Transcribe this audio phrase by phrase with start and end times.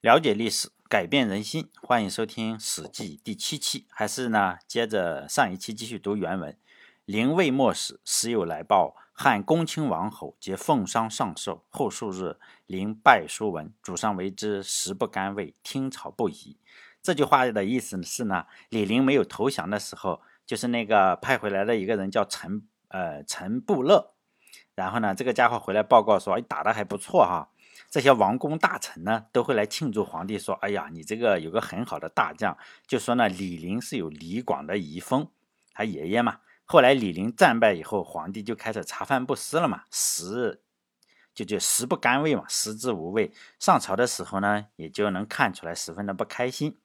[0.00, 1.68] 了解历史，改变人心。
[1.82, 6.56] 欢迎收听《史记》第七期，还是呢，接着上一期继续读原文。
[7.04, 11.64] 临魏末时，时有来报，汉公卿王侯皆奉商上寿。
[11.68, 16.56] 后数日，临拜书文，主上为之，食不甘味，听朝不宜。
[17.02, 24.14] 这句话的意思是呢，李陵没有投降的时候，就是那个派回来的一个人叫陈呃陈布勒，
[24.76, 27.50] 然后呢，这个家伙回来报告说，哎，打的还不错哈。
[27.90, 35.30] 这些王公大臣呢，都会来庆祝皇帝，说：“哎呀，你这个有个很好的大将。”就说呢，李陵是有李广的遗风，
[35.72, 36.40] 他爷爷嘛。
[36.66, 40.60] 后来李陵战败以后，皇帝就开始茶饭不思了嘛，食
[41.34, 43.32] 就就食不甘味嘛，食之无味。
[43.58, 46.76] 上朝的时候呢，也就能看出来十分的不开心。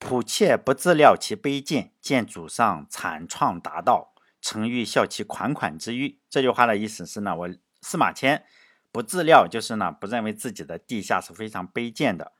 [0.00, 6.18] 仆妾不自料其卑贱，见主上惨创达道，诚欲效其款款之欲。
[6.28, 7.48] 这句话的意思是呢，我
[7.82, 8.44] 司马迁。
[8.92, 12.32] 不自料就是呢，不认为自己的地下是非常卑贱的。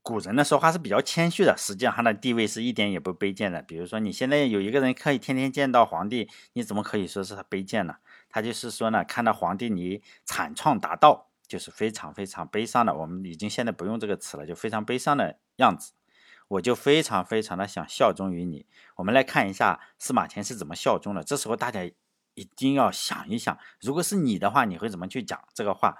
[0.00, 3.62] 古人呢说话是比较谦虚的，实际上他的地位是一点也不卑贱的。
[3.62, 7.96] 比如说，你现在有一个人可以天天见到皇帝，你怎么可以说是他卑贱呢？
[8.28, 12.94] 他就是说呢，看到皇帝你惨创达道，就是非常非常悲伤的。
[12.94, 15.92] 我们已经现在不用这个词了，就非常悲伤的样子。
[16.48, 18.66] 我就非常非常的想效忠于你。
[18.96, 21.22] 我们来看一下司马迁是怎么效忠的。
[21.22, 21.92] 这时候大家。
[22.34, 25.98] 一定要想一想，如果是你的话，你会怎么去讲这个话？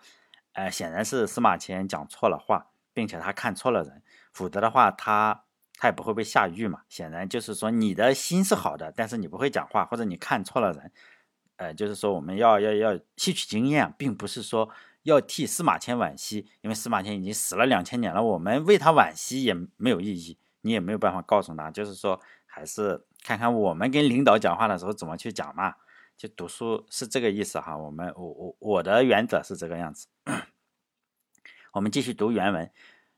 [0.52, 4.02] 呃，显然是司马迁讲错了话，并且他看错了人，
[4.32, 5.44] 否则的话，他
[5.78, 6.82] 他也不会被下狱嘛。
[6.88, 10.92] 显然就是说你的心是好的，但是你不会讲话，或者你看错了人。
[11.56, 14.68] 呃，就是说我们要要要吸取经验，并不是说
[15.04, 21.70] 要替司马迁惋惜，因为司马迁已经死了两千年了，我们为他惋惜也没有意义，你也没有办法告诉他。
[21.70, 25.76] 就是说，还是看看我们跟领导讲话的时候怎么去讲嘛。
[26.16, 30.06] 就读书是这个意思哈，我们我我我的原则是这个样子。
[31.72, 32.70] 我们继续读原文，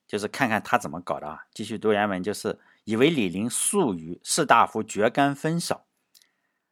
[0.06, 1.46] 就是看看他怎么搞的啊。
[1.52, 5.86] 继续读原文，就是以为李陵素于士大夫绝干分少，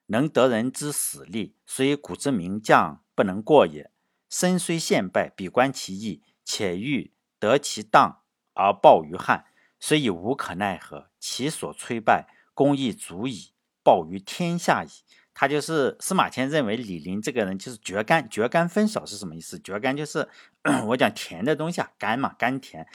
[0.07, 3.91] 能得人之死力，虽古之名将不能过也。
[4.31, 8.23] 身虽陷败，比观其意，且欲得其当
[8.55, 9.45] 而报于汉，
[9.79, 11.11] 虽已无可奈何。
[11.19, 13.53] 其所摧败，功亦足以
[13.83, 14.89] 报于天下矣。
[15.35, 19.59] 他就是司马迁认为李陵这个人就是绝甘，绝甘分少是什么意思？
[19.59, 20.29] 绝甘就是
[20.89, 22.87] 我讲甜的东西啊，甘嘛，甘甜。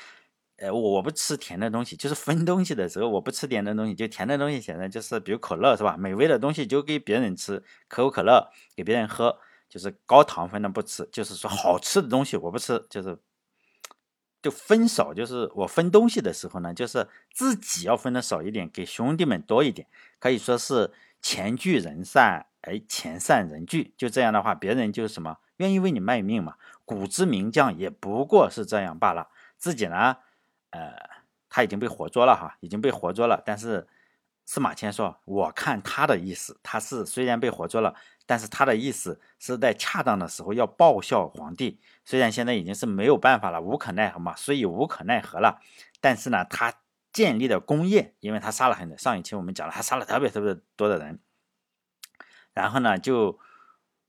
[0.58, 5.96] 呃，我不吃甜的东西，就是分东西的时候我不吃甜的东西，就甜的东西显然就是比如可乐是吧？
[5.98, 9.38] 美味的东西就给别人吃，可口可乐给别人喝，
[9.70, 13.20] 就是高糖分的不吃，就是说好吃的东西我不吃，就是
[14.42, 19.88] 就分少，就是我分东西的时候呢，就是自己要分的少一点，给兄弟们多一点，
[20.20, 20.92] 可以说是。
[21.22, 26.56] 前聚人散，哎，前散人聚，就这样的话，别人就是什么，愿意为你卖命嘛。
[26.86, 29.30] 古之名将也不过是这样罢了。
[29.58, 30.18] 自己呢，
[30.70, 30.94] 呃，
[31.50, 33.42] 他已经被活捉了哈，已经被活捉了。
[33.46, 33.88] 但是
[34.46, 37.94] 司马迁说，我看他的意思，他是虽然被活捉了，
[38.26, 41.82] 但是他的意思是在恰当的时候要报效皇帝。
[42.06, 45.60] 虽然现在已经是没有办法了，无可奈何嘛，所以无可奈何了。
[46.00, 46.74] 但是呢，他。
[47.14, 48.98] 建立的功业，因为他杀了很多。
[48.98, 51.20] 上一期我们讲了，他杀了特别特别多的人，
[52.54, 53.40] 然后呢，就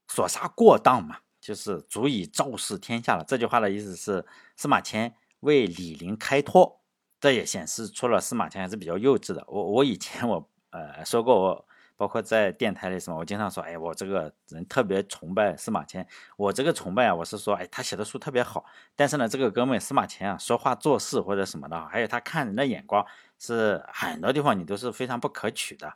[0.09, 3.25] 所杀过当嘛，就是足以昭示天下了。
[3.27, 4.27] 这句话的意思是
[4.57, 6.81] 司马迁为李陵开脱，
[7.21, 9.45] 这也显示出了司马迁还是比较幼稚的。
[9.49, 11.68] 我我以前我呃说过我。
[11.99, 16.07] 包括在电台里什么，我经常说，哎，我这个人特别崇拜司马迁。
[16.37, 18.65] 我这个崇拜啊，我是说，哎，他写的书特别好。
[18.95, 23.05] 但是呢，这个哥们司马迁啊，说话做事或者什么的，还有他看人的眼光，
[23.41, 25.93] 是很多地方你都是非常不可取的。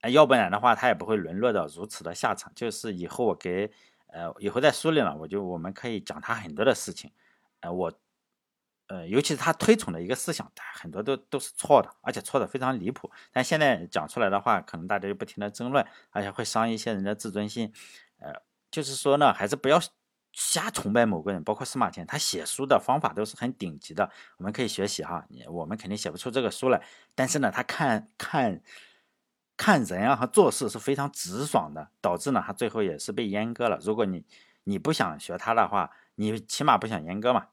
[0.00, 2.50] 哎，要不然的话，他也不会沦落到如此的下场。
[2.54, 3.70] 就是以后我给，
[4.06, 7.12] 呃，以后在书里呢，我就我们可以讲他很多的事情。
[7.60, 7.92] 呃，我。
[8.92, 13.10] 呃，尤其是他推崇的一个思想，很多都都是错的，而且错的非常离谱。
[13.32, 17.72] 但现在讲出来的话，可能大家就不停的争论，而且会伤一些人的自尊心。
[18.18, 18.34] 呃，
[18.70, 19.80] 就是说呢，还是不要
[20.34, 25.24] 瞎崇拜某个人，包括司马迁，他写书的方法都是很顶级的，我们可以学习哈。
[25.30, 26.82] 你我们肯定写不出这个书来，
[27.14, 28.60] 但是呢，他看看
[29.56, 33.78] 看人啊和做事是非常直爽的，导致呢他最后也是被阉割了。
[33.80, 34.22] 如果你
[34.64, 37.46] 你不想学他的话，你起码不想阉割嘛。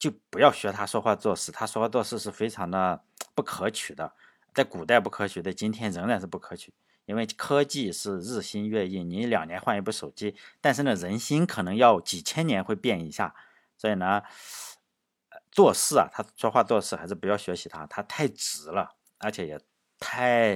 [0.00, 3.04] 就不要学他说话做事，他说话做事是非常的
[3.34, 4.14] 不可取的，
[4.54, 6.72] 在古代不可取，在今天仍然是不可取，
[7.04, 13.34] 因为科技是日新月异，你两年换一部手机，但是呢，人心可能要几千年会变一下，
[13.76, 14.22] 所以呢，
[15.52, 19.60] 做事啊，他说话做事还是不要学习他，他太直了，而且也
[19.98, 20.54] 太，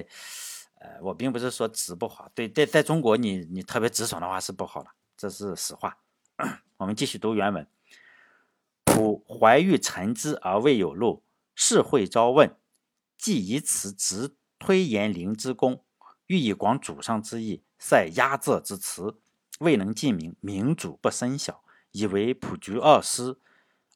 [0.81, 4.89] 呃，我并不是说直不好，对，在在中国你你特别直爽的话是不好的，
[5.19, 5.99] 这是实话。
[6.79, 7.67] 我们继续读原文。
[8.95, 11.25] 仆怀欲成之而未有路，
[11.57, 12.57] 是会招问，
[13.19, 15.83] 既以此直推言灵之功，
[16.29, 19.17] 欲以广主上之意，塞压仄之词，
[19.59, 23.37] 未能尽明，明主不生晓，以为普局二师，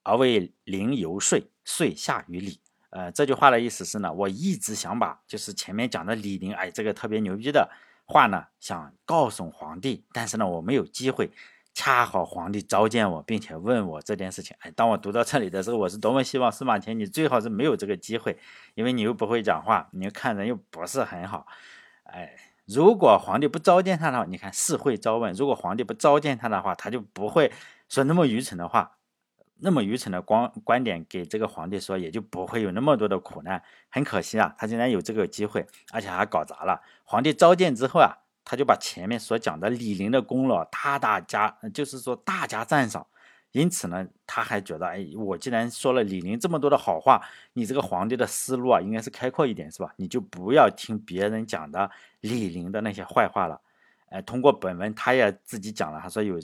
[0.02, 2.60] 而为灵游说，遂下于礼。
[2.90, 7.70] 呃，这句话的意思是呢，我一直想把就是前面讲的李陵，哎，这个特别牛逼的
[8.04, 11.30] 话呢，想告诉皇帝，但是呢，我没有机会。
[11.78, 14.56] 恰好皇帝召见我，并且问我这件事情。
[14.58, 18.36] 哎，当我读到这里的时候，我是多么希望司马迁你最好是没有这个机会，
[18.74, 21.46] 因为你又不会讲话，你看人又不是很好。
[22.02, 22.34] 哎，
[22.66, 25.32] 如果皇帝不召见他的话，你看是会招问。
[25.34, 27.52] 如果皇帝不召见他的话，他就不会
[27.88, 28.96] 说那么愚蠢的话。
[29.60, 33.62] 那么愚蠢的观观点给这个皇帝说，也就不会有那么多的苦难。
[33.88, 36.80] 很可惜啊，他竟然有这个机会，而且还搞砸了。
[37.04, 43.06] 皇帝召见之后啊，他就把前面所讲的李陵的功劳大大加，就是说大加赞赏。
[43.52, 47.20] 因此呢，他还觉得，哎，我既然说了李陵这么多的好话，
[47.52, 49.92] 你这个皇帝的思路啊，应该是开阔一点，是吧？
[49.96, 51.90] 你就不要听别人讲的
[52.20, 53.60] 李陵的那些坏话了。
[54.08, 56.38] 哎，通过本文，他也自己讲了，他说有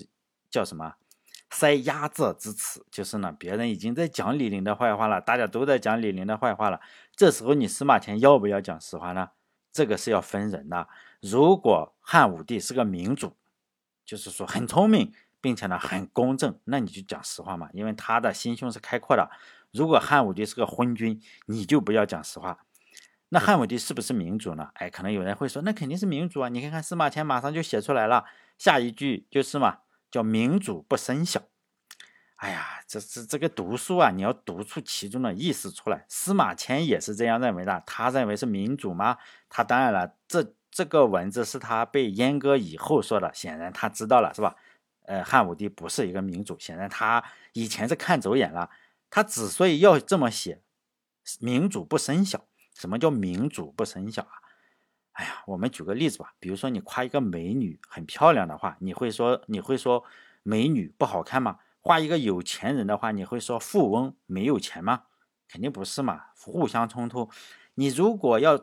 [0.50, 0.94] 叫什么？
[1.50, 6.80] 塞压仄之词，就是呢，别人已经在讲李陵的坏话了，大家都在讲李陵的坏话了。
[7.16, 9.30] 这时候你司马迁要不要讲实话呢？
[9.72, 10.88] 这个是要分人的。
[11.24, 13.34] 如果汉武帝是个明主，
[14.04, 19.30] 就是说很聪明，并且呢很公正，那你就讲实话嘛，因为他的心胸是开阔的。
[19.72, 22.66] 如果汉武帝是个昏君，你就不要讲实话。
[23.30, 24.70] 那汉武帝是不是明主呢？
[24.74, 26.48] 哎，可能有人会说，那肯定是明主啊！
[26.50, 28.26] 你看看司马迁马上就写出来了，
[28.58, 29.78] 下一句就是嘛。
[30.10, 31.42] 叫民主不生小，
[32.36, 36.06] 哎呀，这这这个读书啊，你要读出其中的意思出来。
[36.08, 39.18] 司马迁也是这样认为的，他认为是民主吗？
[39.48, 44.56] 他当然了，这这个文字是他被阉割以后说的，显然他知道了，是吧？
[45.02, 47.22] 呃，汉武帝不是一个民主，显然他
[47.52, 48.68] 以前是看走眼了。
[49.08, 50.60] 他之所以要这么写，
[51.38, 52.44] 民主不生小，
[52.74, 54.42] 什么叫民主不生小啊？
[55.12, 60.02] 哎呀，我们举个例子吧，比如说你夸一个美女很漂亮的话，你会说你会说
[60.42, 61.60] 美女不好看吗？
[61.82, 65.04] 夸一个有钱人的话，你会说富翁没有钱吗？
[65.46, 67.30] 肯定不是嘛，互相冲突。
[67.74, 68.60] 你如果要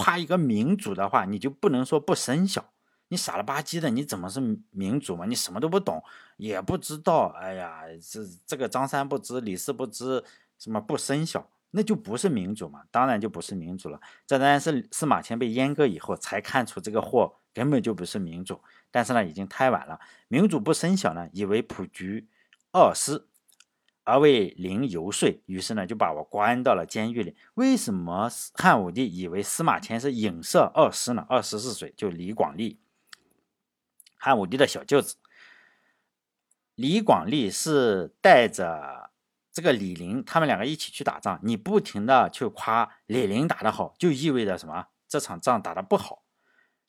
[0.00, 2.72] 夸一个民主的话，你就不能说不生小，
[3.08, 5.26] 你傻了吧唧的，你怎么是民主嘛？
[5.26, 6.02] 你什么都不懂，
[6.36, 7.26] 也不知道。
[7.38, 10.24] 哎呀，这这个张三不知，李四不知，
[10.58, 11.50] 什么不生小。
[11.72, 14.00] 那就不是民主嘛，当然就不是民主了。
[14.26, 18.60] 这当然是司马迁被阉割以后才看出这个货根本就不是民主。
[18.90, 20.00] 但是呢，已经太晚了。
[20.26, 22.26] 民主不生小呢，以为普局
[22.72, 23.28] 二师，
[24.04, 27.36] 而为灵游说，于是呢就把我关到了监狱里。
[27.54, 31.26] 为什么汉武帝以为司马迁是影射二师呢？
[31.28, 31.92] 二师是谁？
[31.96, 32.78] 就李广利，
[34.16, 35.16] 汉武帝的小舅子。
[36.74, 39.08] 李广利是带着。
[39.52, 44.86] 这个李陵他们两个一起去打仗，你不停的去夸李陵打得好，就意味着什么？
[45.08, 46.22] 这场仗打得不好。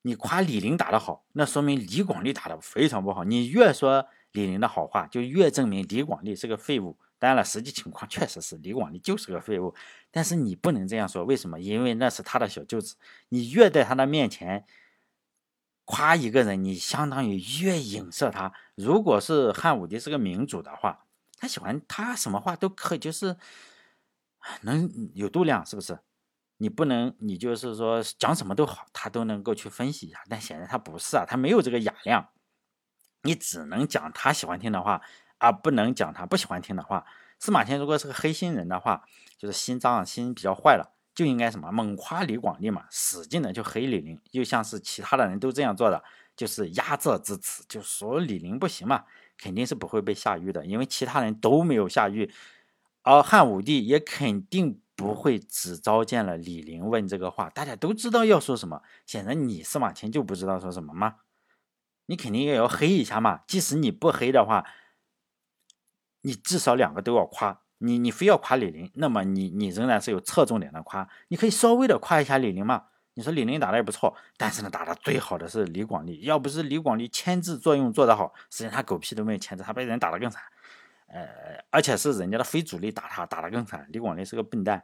[0.04, 3.24] 你夸李陵打得好，那说明李广利打得非常不好。
[3.24, 6.98] 你越说李陵的好话，就越证明李广利是个废物。
[7.20, 9.74] 当然了，实际情况确实是李广利就是个废物。
[10.10, 11.60] 但是你不能这样说，为什么？
[11.60, 12.96] 因为那是他的小舅子。
[13.30, 14.66] 你越在他的面前
[15.86, 18.54] 夸一个人，你相当于越影射他。
[18.76, 21.06] 如果是汉武帝是个明主的话。
[21.38, 23.36] 他喜欢他什么话都可以，就是
[24.62, 25.98] 能有度量，是不是？
[26.58, 30.22] 你不能，你就是说讲什么都好，他都能够去分析一下。
[30.30, 32.30] 但显然他不是啊，他没有这个雅量。
[33.24, 35.02] 你只能讲他喜欢听的话，
[35.38, 37.06] 而不能讲他不喜欢听的话。
[37.40, 39.04] 司马迁如果是个黑心人的话，
[39.38, 46.04] 就是心脏心比较坏了，就应该什么猛夸李广利嘛，使劲的就黑李陵，又像是其他的人都这样做的，
[46.36, 49.06] 就是压仄之词，就说李陵不行嘛。
[49.38, 52.32] 肯定是不会被下狱的，因为其他人都没有下狱，
[53.02, 57.50] 而汉武帝也肯定不会只召见了李陵问这个话。
[57.50, 61.16] 大家都知道要说什么，显然你司马迁就不知道说什么吗？
[62.06, 63.42] 你肯定也要黑一下嘛。
[63.48, 64.66] 即使你不黑的话，
[66.22, 67.62] 你至少两个都要夸。
[67.80, 71.10] 你你非要夸李林，那么你你仍然是有侧重点的夸。
[71.30, 72.86] 你可以稍微的夸一下李林嘛。
[73.14, 76.22] 你说李林打的也不错，但是呢，打的最好的是李广利。
[76.22, 80.42] 要不是李广利牵制作用做得好，实际上他狗屁都没有牵制，他被人打得更惨。
[81.08, 81.28] 呃，
[81.70, 83.86] 而且是人家的非主力打他，打得更惨。
[83.90, 84.84] 李广利是个笨蛋。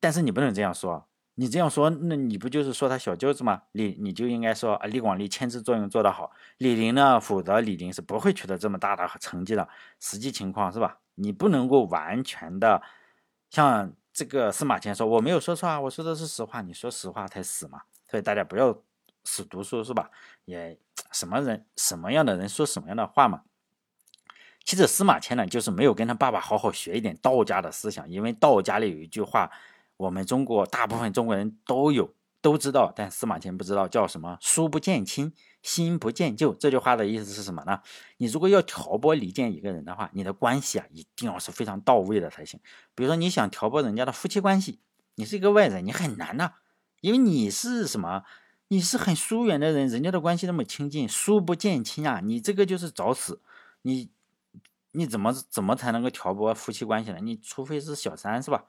[0.00, 1.08] 但是你不能这样说，
[1.40, 3.62] 你这样说，那你不就是说他小舅子吗？
[3.72, 6.30] 李你就应该说啊，李广利牵制作用做得好。
[6.58, 9.66] 李陵呢，否则李陵是不会取得这么大的成绩的。
[9.98, 10.98] 实际情况是吧？
[11.14, 12.82] 你不能够完全的
[13.48, 13.92] 像。
[14.12, 16.60] 这个司马迁说我没有说错啊，我说的是实话。
[16.60, 17.80] 你说实话才死嘛，
[18.10, 18.76] 所以大家不要
[19.24, 20.10] 死读书是吧？
[20.44, 20.76] 也
[21.12, 23.42] 什么人什么样的人说什么样的话嘛。
[24.64, 29.48] 其实司马迁呢，就是没有跟他爸爸好好学一点道家的思想，因为道家里有一句话，
[30.00, 36.54] 我们中国大部分中国人都有都知道，但司马迁不知道，叫什么“书不见亲，心不见旧”。
[36.58, 37.82] 这句话的意思是什么呢？
[38.16, 42.58] 你如果要挑拨离间一个人的话，你的关系啊，一定要是非常到位的才行。
[42.94, 44.80] 比如说，你想挑拨人家的夫妻关系，
[45.16, 46.54] 你是一个外人，你很难呐，
[47.02, 48.24] 因为你是什么？
[48.68, 52.20] 你是很疏远的人，人家的关系那么亲近，疏不见亲啊！
[52.22, 53.42] 你这个就是找死！
[53.82, 54.08] 你
[54.92, 57.18] 你怎么怎么才能够挑拨夫妻关系呢？
[57.20, 58.66] 你除非是小三，是吧？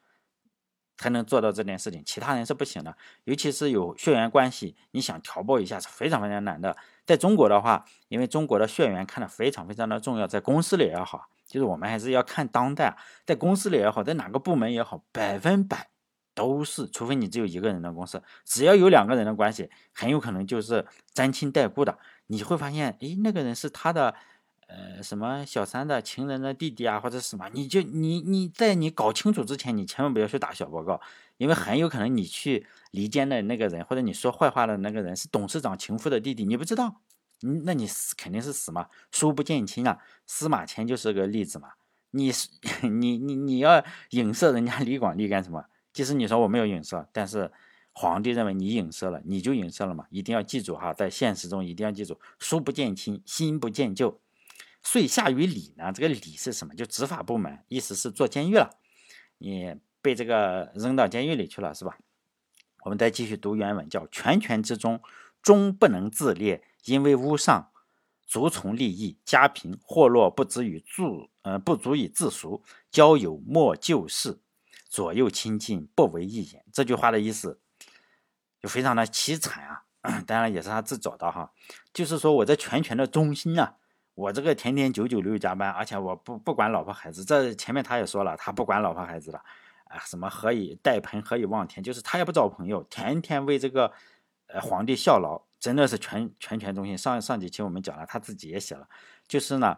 [1.01, 2.95] 才能做到这件事情，其他人是不行的。
[3.23, 6.77] 尤其是有血缘关系，你想调拨一下是非常非常难的。
[7.07, 15.87] 在中国的话，因为中国的血缘看得非常非常的重要，在公司里也好，就是我们还是要看当代，在公司里也好，在哪个部门也好，百分百。
[16.33, 21.97] 都是，除非你只有一个人的公司，只要有两个人的关系，很有可能就是沾亲带故的。
[22.27, 24.15] 你会发现，诶，那个人是他的，
[24.73, 31.01] 呃，什么小三的情人的弟弟啊，或者什么，你就你你在你搞清楚之前，你千万不要去打小报告，
[31.35, 37.01] 因为很有可能你去离间的那个人，或者你说坏话的那个人是董事长情妇的弟弟，你不知道，
[37.43, 39.99] 嗯，那你死肯定是死嘛，书不见亲啊。
[40.25, 41.71] 司马迁就是个例子嘛，
[42.11, 42.47] 你是
[42.87, 45.65] 你你你要影射人家李广利干什么？
[45.91, 47.51] 即使你说我没有影射，但是
[47.91, 50.05] 皇帝认为你影射了，你就影射了嘛？
[50.09, 54.21] 一定要记住哈，在现实中一定要记住，书不见亲，心不见旧。
[54.83, 55.91] 遂下于礼呢？
[55.91, 56.73] 这个礼是什么？
[56.75, 58.77] 就执法部门，意思是坐监狱了，
[59.37, 61.97] 你被这个扔到监狱里去了，是吧？
[62.83, 65.01] 我们再继续读原文，叫权权之中，
[65.41, 67.71] 终不能自立，因为屋上
[68.25, 74.39] 足从利益，家贫祸落不足以助，呃，不足以自赎，交友莫救事。
[74.89, 77.61] 左右亲近不为一言，这句话的意思
[78.59, 80.19] 就非常的凄惨啊！
[80.27, 81.53] 当然也是他自找的哈，
[81.93, 83.77] 就是说我在全权的中心啊，
[84.13, 89.41] 我这个天天九九六加班，而且我不不管老婆孩子，这前面他也说了，他不管老婆孩子了
[89.85, 93.91] 啊，什么何以待盆何以望天，就是他也不找朋友，天天为这个
[94.47, 96.97] 呃皇帝效劳，真的是全全权中心。
[96.97, 98.87] 上上几期我们讲了，他自己也写了，
[99.27, 99.77] 就是呢。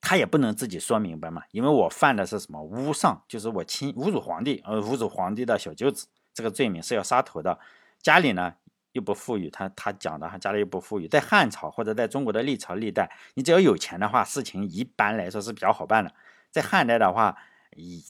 [0.00, 7.58] 他也不能自己说明白嘛，因为我犯的是什么诬上，就是我亲侮辱皇帝，呃，侮辱皇帝的小舅子，这个罪名是要杀头的。
[8.00, 8.54] 家里呢
[8.98, 16.12] 又不富裕，他他讲的哈，家里又不富裕，在汉朝或者在中国的历朝历代，你只要有钱的话，事情一般来说是比较好办的。
[16.50, 17.36] 在汉代的话，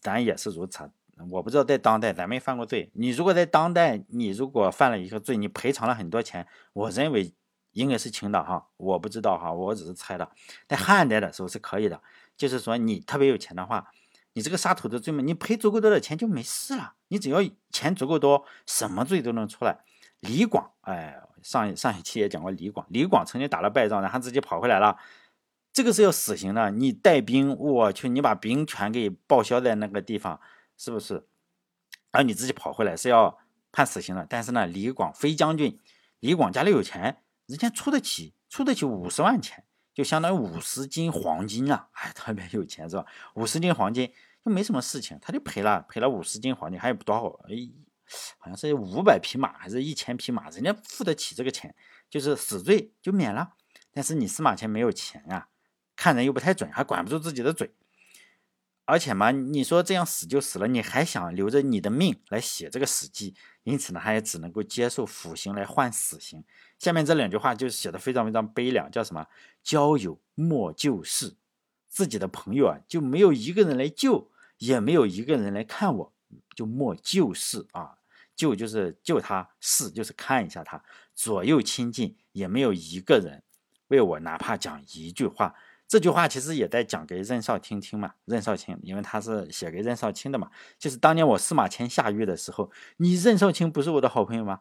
[0.02, 0.90] 当然也是如此。
[1.30, 2.90] 我不知道在当代，咱没犯过罪。
[2.94, 7.32] 你如果在当代，你如果犯了一个罪，你赔偿了很多钱，我认为。
[7.72, 10.28] 应该是轻的哈，我不知道哈，我只是猜的。
[10.66, 12.02] 在汉代的时候是可以的，
[12.36, 13.86] 就是说你特别有钱的话，
[14.32, 16.94] 你这个杀头的罪嘛，你赔足够多的钱就没事了。
[17.08, 17.38] 你只要
[17.70, 19.84] 钱足够多，什么罪都能出来。
[20.20, 24.98] 李广，哎，上上一期也讲过李广，李广曾经打了败仗，然后自己跑回来了，
[25.72, 26.70] 这个是要死刑的。
[26.70, 30.40] 你带兵，我去，你把兵权给报销在那个地方，
[30.76, 31.26] 是不是？
[32.10, 33.38] 而你自己跑回来是要
[33.70, 34.26] 判死刑的。
[34.28, 35.78] 但是呢，李广非将军，
[36.20, 37.22] 李广家里有钱。
[37.46, 41.88] 人家出得起，出得起五十万钱，就相当于五十斤黄金啊！
[41.92, 43.06] 哎，特别有钱是吧？
[43.36, 47.24] 五十斤黄金又没什么事情，他就赔了，赔了五十斤黄金，还有多少？
[47.48, 47.54] 哎，
[48.38, 50.48] 好像是五百匹马，还是一千匹马？
[50.50, 51.74] 人家付得起这个钱，
[52.08, 53.54] 就是死罪就免了。
[53.92, 55.48] 但是你司马迁没有钱啊，
[55.96, 57.74] 看人又不太准，还管不住自己的嘴。
[58.84, 63.34] 而且嘛，你说这样死就死了，你还想留着你的命来写这个史记？
[63.64, 66.42] 因此呢，他也只能够接受腐刑来换死刑。
[66.78, 69.26] 下面这两句话就写的非常非常悲凉，叫什么？
[69.62, 71.36] 交友莫救世，
[71.86, 76.12] 自己的朋友啊就没有一个人来救，也没有一个人来看我，
[76.54, 77.97] 就莫救世啊！
[78.38, 80.80] 救就是救他，视就是看一下他，
[81.12, 83.42] 左右亲近也没有一个人
[83.88, 85.56] 为我哪怕讲一句话。
[85.88, 90.50] 这句话其实也在讲给任少卿听嘛，任少卿，因为他是写给任少卿的嘛。
[90.78, 94.60] 就是当年我司马迁下狱的时候，你任少卿不是我的好朋友吗？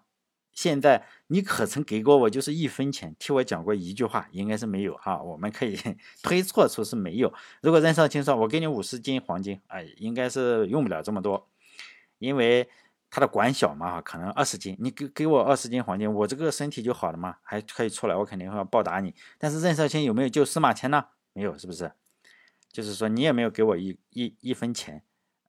[0.53, 4.27] 现在你可曾给过我就是一分钱，替我讲过一句话？
[4.31, 5.77] 应该是没有哈，我们可以
[6.23, 7.31] 推测出是没有。
[7.61, 11.47] 如果任少卿说我给你五十斤黄金，哎，应该是用不了这么多，
[12.17, 12.67] 因为
[13.09, 19.15] 他的管小嘛，可能二十斤，你给给我二十斤黄金，我这个身体就好了嘛，还可以出来，我肯定会要报答你。
[19.37, 21.05] 但是任少卿有没有救司马迁呢？
[21.33, 21.91] 没有，是不是？
[22.69, 25.01] 就是说你也没有给我一一一分钱，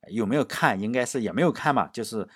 [0.08, 0.80] 有没有看？
[0.80, 1.88] 应该是也没有看嘛。
[1.88, 2.28] 就是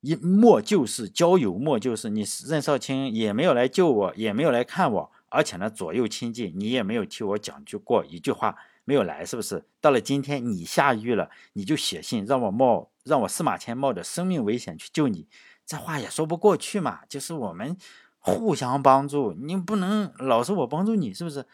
[0.00, 2.10] 一莫就是，交友莫就是。
[2.10, 9.64] 你任少卿也没有来救我，也没有来看我，而且呢左右亲近，你也没有替我讲句过一句话，没有来，是不是？
[9.80, 15.28] 到了今天你下狱了，你就写信让我冒，让我司马迁冒着生命危险去救你，
[15.64, 17.00] 这话也说不过去嘛。
[17.08, 17.76] 就是我们
[18.18, 21.46] 互相帮助，你不能老是我帮助你，是不是？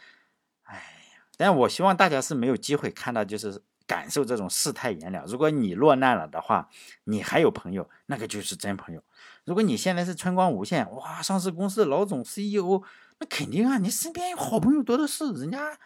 [0.62, 5.26] 哎呀但我希望大家是没有机会看到，就是感受这种世态炎凉。
[5.26, 6.68] 如果你落难了的话，
[7.04, 9.02] 你还有朋友，那个就是真朋友。
[9.44, 12.82] 如果你现在是春光无限，哇，上市公司老总 CEO，
[13.18, 15.76] 那肯定啊，你身边好朋友多的是，人家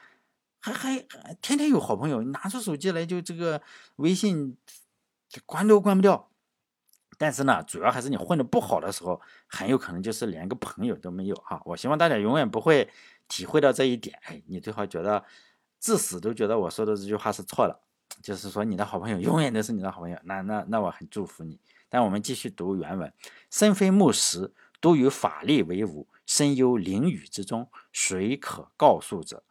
[0.61, 1.07] 还还
[1.41, 3.63] 天天有好朋友，你拿出手机来就这个
[3.97, 4.59] 微信
[5.47, 6.29] 关都关不掉。
[7.17, 11.63] 但是呢，主要还是你混的不好的时候，很有可能就是连个朋友都没有哈。
[11.65, 12.91] 我希望大家永远不会
[13.29, 14.19] 体会到这一点。
[14.25, 15.25] 哎，你最好觉得
[15.79, 17.81] 至死都觉得我说的这句话是错的，
[18.21, 20.19] 就是说你的好朋友永远都是你的好朋友。
[20.25, 21.61] 那那那我很祝福你。
[21.89, 23.13] 但我们继续读原文：
[23.49, 29.45] 身非木石，都与法力为伍，身忧囹圄之中，谁可告诉者？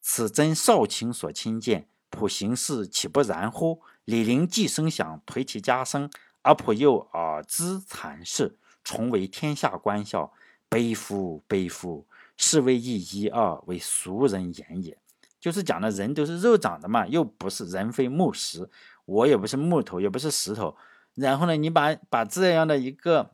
[0.00, 3.82] 此真少卿所亲见，普行事岂不然乎？
[4.04, 6.10] 李陵既声响，颓其家声。
[6.42, 10.32] 而普又耳知残事，重为天下观笑。
[10.68, 12.06] 悲夫悲夫，
[12.38, 14.96] 是为一一二为俗人言也。
[15.38, 18.70] 就是讲的人都是肉长的嘛，又不是人非木石，
[19.04, 20.74] 我也不是木头，也不是石头。
[21.14, 23.32] 然后呢，你把把这样的一个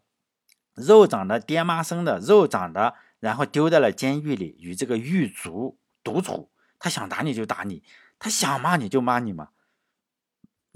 [0.74, 6.50] 肉长的爹妈生的肉长的，然后丢在了监狱里，与这个狱卒独处。
[6.80, 7.84] 他想打你就打你，
[8.18, 9.50] 他想骂你就骂你嘛。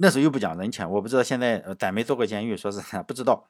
[0.02, 3.46] 那时候又不讲人权，我不知道现在咱没做过监狱，说是不知道。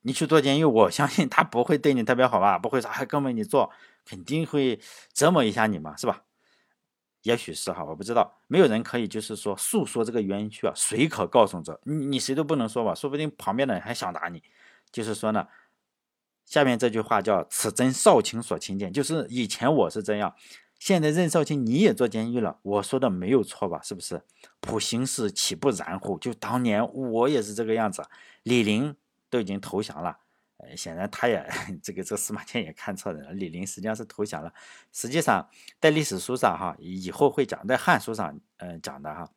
[0.00, 2.58] 你去做监狱，我相信他不会对你特别好吧？
[2.58, 3.70] 不会说还跟着你做，
[4.04, 4.80] 肯定会
[5.12, 6.24] 折磨一下你嘛，是吧？
[7.22, 8.40] 也许是哈，我不知道。
[8.48, 11.80] 没有人可以就是说诉说这个冤屈啊，谁可告诉者？
[11.84, 12.92] 你你谁都不能说吧？
[12.96, 14.42] 说不定旁边的人还想打你。
[14.90, 15.46] 就是说呢，
[16.44, 20.34] 下面这句话叫“此真少卿所亲见”，就是以前我是这样。
[20.84, 23.80] 现在任少卿你也坐监狱了，我说的没有错吧？
[23.84, 24.24] 是不是？
[24.58, 26.18] 普行事岂不然乎？
[26.18, 28.04] 就当年我也是这个样子。
[28.42, 28.96] 李陵
[29.30, 30.18] 都已经投降了，
[30.56, 31.48] 呃，显然他也
[31.84, 33.32] 这个这个司马迁也看错人了。
[33.32, 34.52] 李陵实际上是投降了。
[34.90, 35.48] 实际上
[35.80, 39.30] 在历史书上哈，以后会讲，在汉书上嗯讲的哈，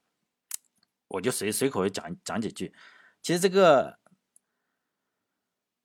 [1.10, 2.74] 我就随随口讲讲几句。
[3.22, 4.00] 其实这个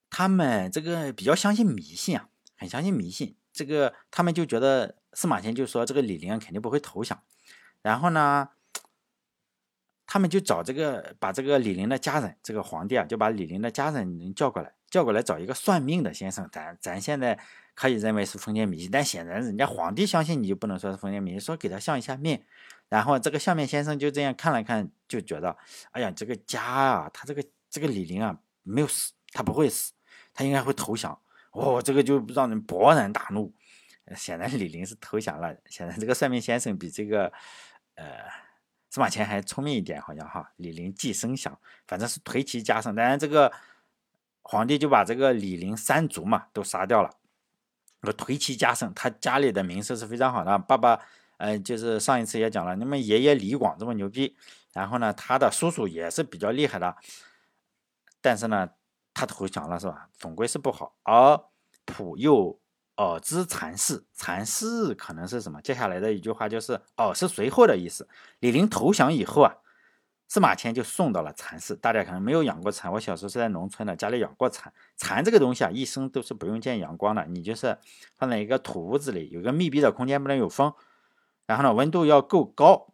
[0.09, 3.37] 他们这个比较相信迷信啊，很相信迷信。
[3.53, 4.97] 这个他们就觉得。
[5.13, 7.23] 司马迁就说：“这个李陵肯定不会投降。”
[7.83, 8.49] 然后呢，
[10.07, 16.49] 他们就找这个，把这个李陵的家人，这个皇帝啊，就把李陵的家人叫过来，叫过来找一个算命的先生。
[16.53, 17.39] 咱咱现在
[17.75, 21.41] 可以认为是封建迷信，但显然人家皇帝相信，你就不能说是封建迷信。
[21.41, 22.45] 说给他相一下面，
[22.89, 25.57] 然后这个相面先生就这样看了看，就觉得
[25.93, 29.93] ：“哎呀，这个家啊，他这个这个李陵啊，没有死，他不会死，
[30.35, 31.19] 他应该会投降。”
[31.53, 33.53] 哦，这个就让人勃然大怒。
[34.17, 35.57] 显然李陵是投降了。
[35.67, 37.33] 显然这个算命先生比这个，
[37.95, 38.25] 呃，
[38.89, 40.53] 司马迁还聪明一点，好像哈。
[40.57, 42.95] 李陵既声响，反正是颓其家声。
[42.95, 43.53] 当然这个
[44.43, 47.11] 皇帝就把这个李陵三族嘛都杀掉了。
[48.03, 50.59] 说颓其家声，他家里的名声是非常好的。
[50.59, 51.01] 爸爸，
[51.37, 54.37] 呃，就是上一次也讲了，那么爷爷李广这么牛逼，
[54.73, 56.97] 然后呢，他的叔叔也是比较厉害的，
[58.21, 58.71] 但是呢，
[59.15, 60.09] 他投降了是吧？
[60.19, 60.97] 总归是不好。
[61.03, 61.41] 而
[61.85, 62.59] 普又。
[63.01, 65.63] 耳知残事，残事可能是什么？
[65.63, 68.07] 接下来的一句话就是“哦”是随后的意思。
[68.41, 69.57] 李陵投降以后啊，
[70.29, 71.75] 司马迁就送到了蚕室。
[71.75, 74.71] 大家可能没有养过蚕，我小时候是在农村的，家里养过蚕。
[74.99, 77.79] 蚕这个东西啊，一生都是不用见阳光的，你就是
[78.19, 80.75] 放在一个土屋子里，有个密闭的空间，不能有风，
[81.47, 82.90] 然后呢，温度要够高。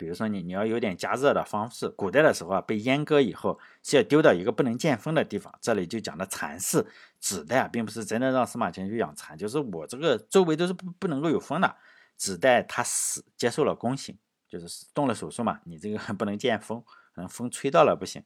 [0.00, 5.52] 比如说你你要有点加热的方式，古代的时候啊，被阉割以后是要丢到一个不能见风的地方。
[5.60, 6.86] 这里就讲的蚕室，
[7.20, 11.76] 指的啊，并不是真的让司马迁去养蚕，就是我这个周围都是不不能够有风的，
[12.16, 14.16] 指代他死接受了宫刑，
[14.48, 16.82] 就是动了手术嘛，你这个 不能见风，
[17.14, 18.24] 可能风吹到了不行。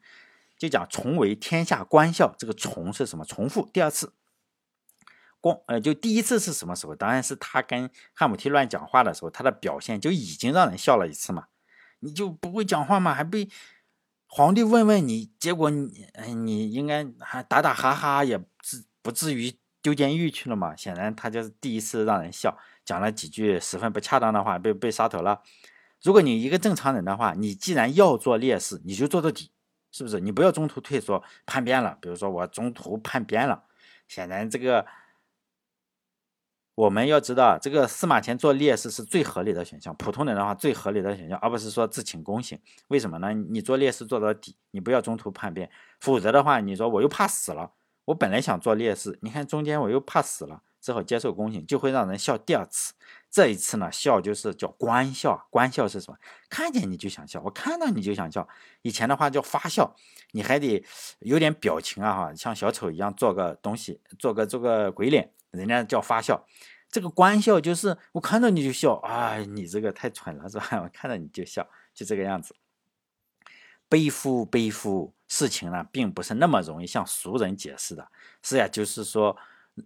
[0.57, 3.25] 就讲重为天下观笑，这个重是什么？
[3.25, 4.13] 重复第二次，
[5.41, 6.95] 光呃，就第一次是什么时候？
[6.95, 11.49] 当然是他跟汉武帝乱讲话的时候，他的表现就已经让人笑了一次嘛。
[12.05, 13.15] 你就不会讲话吗？
[13.15, 13.49] 还被
[14.27, 20.77] 皇帝问问你，结果你，你应该还打打哈哈，也至不至于丢监狱去了嘛？
[20.77, 25.43] 显然他就是第一次让人笑，讲了几句十分不恰当的话，被被杀头了。
[26.03, 29.51] 如果你一个正常人的话，你既然要做烈士，你就做到底，
[29.91, 30.21] 是不是？
[30.21, 31.97] 你不要中途退缩叛变了。
[32.01, 33.65] 比如说我中途叛变了，
[34.07, 34.87] 显然这个。
[36.75, 39.95] 我们要知道，这个司马迁做烈士是最合理的选项。
[39.95, 42.59] 普通人的话，最合理的选项，而不是说自请宫刑。
[42.89, 43.33] 为什么呢？
[43.33, 45.71] 你做烈士做到底，你不要中途叛变。
[46.01, 47.71] 否则的话，你说我又怕死了，
[48.07, 52.95] 我本来想做烈士，你看中间我又怕死了，只好接受宫刑，就会让人笑第二次。
[53.35, 55.49] 这一次呢，笑就是叫观笑。
[55.51, 56.17] 观笑是什么？
[56.49, 58.49] 看见你就想笑，我看到你就想笑。
[58.83, 59.97] 以前的话叫发笑，
[60.31, 60.85] 你还得
[61.19, 65.33] 有点表情啊，哈，像小丑一样做个东西，做个做个鬼脸。
[65.51, 66.47] 人家叫发笑，
[66.89, 70.69] 这个官笑就是我看到你就笑啊，你这个太蠢了是吧？
[70.85, 72.55] 我看到你就笑，就这个样子。
[73.89, 78.09] 背负背负事情呢，并不是那么容易向熟人解释的。
[78.43, 79.37] 是呀，就是说，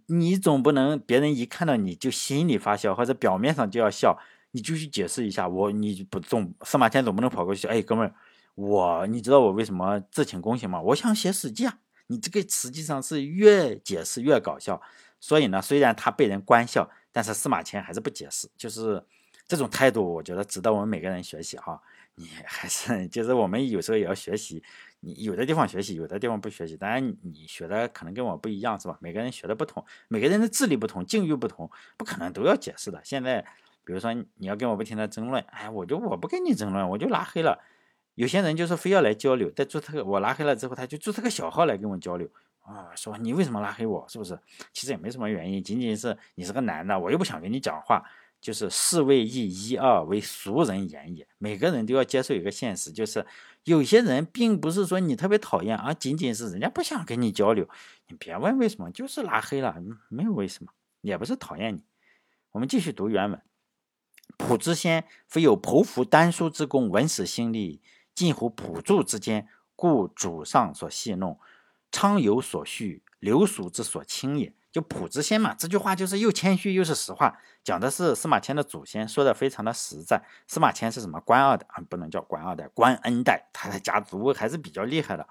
[0.07, 4.17] 你总不能别人一看到你就心里发笑，或者表面上就要笑，
[4.51, 5.47] 你就去解释一下。
[5.47, 8.13] 我你不总司马迁总不能跑过去，哎，哥们儿，
[8.55, 10.81] 我你知道我为什么自请功行吗？
[10.81, 11.79] 我想写史记啊。
[12.07, 14.81] 你这个实际上是越解释越搞笑。
[15.19, 19.03] 所以呢，虽然他被人关笑，但是司马迁还是不解释，就是
[19.47, 21.81] 这种态度，我觉得值得我们每个人学习哈。
[22.15, 24.63] 你还是就是我们有时候也要学习，
[25.01, 26.75] 你有的地方学习，有的地方不学习。
[26.75, 28.97] 当然你学的可能跟我不一样，是吧？
[29.01, 32.99] 每个人学的不同，每个人的智力不同，境遇不同，不可能都要解释的。
[33.03, 33.41] 现在
[33.85, 37.59] 比如说你要跟我不停的争论，哎，我就我不跟你争论，我就拉黑了。
[38.15, 42.29] 有些人就是非要来交流，在注册我拉黑了之后，他就注册个小号来跟我交流。
[42.59, 44.05] 啊，说你为什么拉黑我？
[44.09, 44.37] 是不是？
[44.73, 48.03] 其实也没什么原因，仅仅是你是个男的，我又不想跟你讲话。
[48.41, 51.27] 就是士为义一二为俗人言也。
[51.39, 53.25] 每个人都要接受一个现实，就是
[53.63, 57.69] 有些人并不是说你特别讨厌，而仅仅是人家不想跟你交流。
[58.07, 59.75] 你别问为什么，就是拉黑了，
[60.07, 61.83] 没有为什么，也不是讨厌你。
[62.51, 63.41] 我们继续读原文：
[64.37, 67.81] 朴之先非有剖腹丹书之功，文史心力
[68.15, 71.39] 近乎朴柱之间，故主上所戏弄。
[71.91, 74.53] 昌有所恤，流俗之所轻也。
[74.71, 80.23] 就朴之先嘛，这句话就是又谦虚又是实话，讲的是司马迁的祖先，说的非常的实在。
[80.47, 81.83] 司马迁是什么官二代啊？
[81.89, 85.27] 不能叫官二代，官恩代，他的家族还是比较厉害的。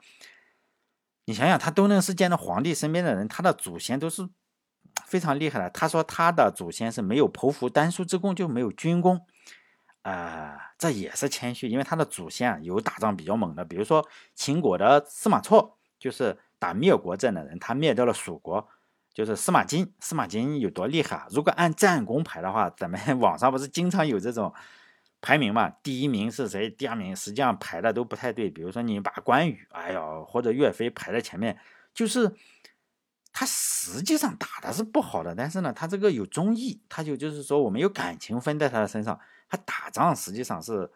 [1.27, 4.29] 你想想，他都能是见到皇帝身边的人，他的祖先都是
[5.07, 5.71] 非常厉害的。
[5.71, 9.25] 他说他的祖先是没有剖腹丹书之功，就没有军功，
[10.03, 16.39] 啊，这也是谦虚，因为他的祖先啊有打仗比较猛的，比如说秦国的司马错，就是。
[16.61, 18.69] 打灭国战的人，他灭掉了蜀国，
[19.19, 19.93] 就是司马金。
[19.99, 21.27] 司马金有多厉害啊？
[21.31, 24.55] 如果按战功排的话，咱们 网上不是经常有这种
[25.21, 25.69] 排名嘛？
[25.83, 26.71] 第一名是谁？
[26.71, 28.49] 第二名实际上排的都不太对。
[28.49, 31.59] 比如说你把关羽，哎呀，或者岳飞排在前面，
[31.93, 32.33] 就是
[33.33, 39.19] 他实际上打的是不好的，但是呢，他这个有忠义，他就就是说我们有感情分在他的身上。
[39.49, 40.89] 他打仗实际上是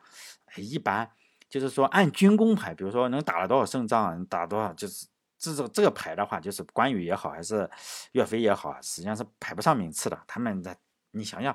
[0.55, 1.11] 一般，
[1.51, 5.09] 就是说按军功排，比如说能打了多少胜仗，打多少就是。
[5.43, 7.69] 这种这个排的话，就是关羽也好，还是
[8.13, 10.17] 岳飞也好，实际上是排不上名次的。
[10.25, 10.77] 他们的，
[11.11, 11.53] 你想想，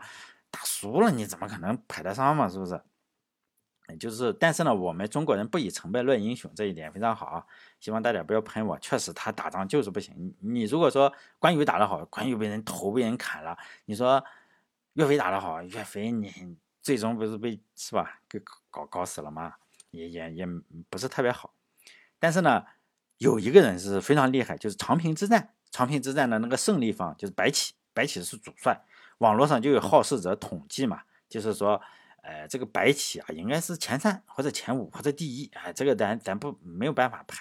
[0.51, 2.49] 打输了你怎么可能排得上嘛？
[2.49, 2.81] 是不是？
[3.97, 7.45] 就是，但是呢，我们中国人不以成败论英雄，这一点非常好啊。
[7.79, 8.77] 希望大家不要喷我。
[8.79, 10.35] 确实，他打仗就是不行。
[10.41, 14.21] 你如果说关羽打得好，关羽被人头被人砍了；你说
[14.95, 18.19] 岳飞打得好，岳飞你最终不是被是吧？
[18.27, 18.37] 给
[18.69, 19.53] 搞搞死了吗？
[19.91, 20.45] 也也也
[20.89, 21.53] 不是特别好。
[22.19, 22.65] 但是呢。
[23.17, 25.53] 有一个人是非常厉害，就是长平之战。
[25.69, 28.81] 长平之战的那个胜利方就是白起，白起是主帅。
[29.17, 31.81] 网络上就有好事者统计嘛，就是说，
[32.23, 35.51] 呃，这个白起啊，应该是前三或者前五或者第一。
[35.53, 37.37] 哎，这个咱咱不没有办法排，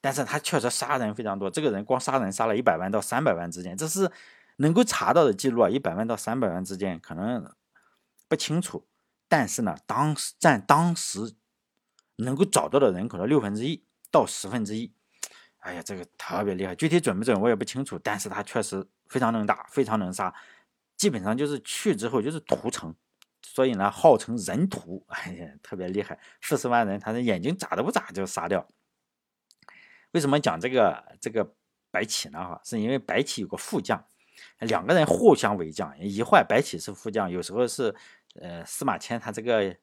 [0.00, 1.50] 但是他确实杀人非常多。
[1.50, 4.10] 这个人光杀人杀了一百万到三百万之间，这是
[4.56, 5.68] 能够查到的记录啊。
[5.68, 7.50] 一百万到三百万之间可能
[8.28, 8.86] 不清楚，
[9.28, 11.34] 但是呢，当时占当时
[12.16, 13.82] 能够找到的人口的六分之一
[14.12, 14.92] 到十分之一。
[15.64, 20.32] 哎呀，这个特别厉害，具体准不准我也不清楚，但是他确实非常能打，非常能杀，
[20.94, 22.94] 基本上就是去之后就是屠城，
[23.40, 28.68] 所以呢号称人屠， 哎呀，特别厉害，四十万人，他的眼睛眨都不眨就杀掉。
[30.12, 31.54] 为什么讲这个这个
[31.90, 32.38] 白起呢？
[32.38, 34.04] 哈，是因为白起有个副将，
[34.58, 37.94] 两个人互相为将，一会儿白起是副将，有时候是
[38.38, 39.74] 呃司马迁他这个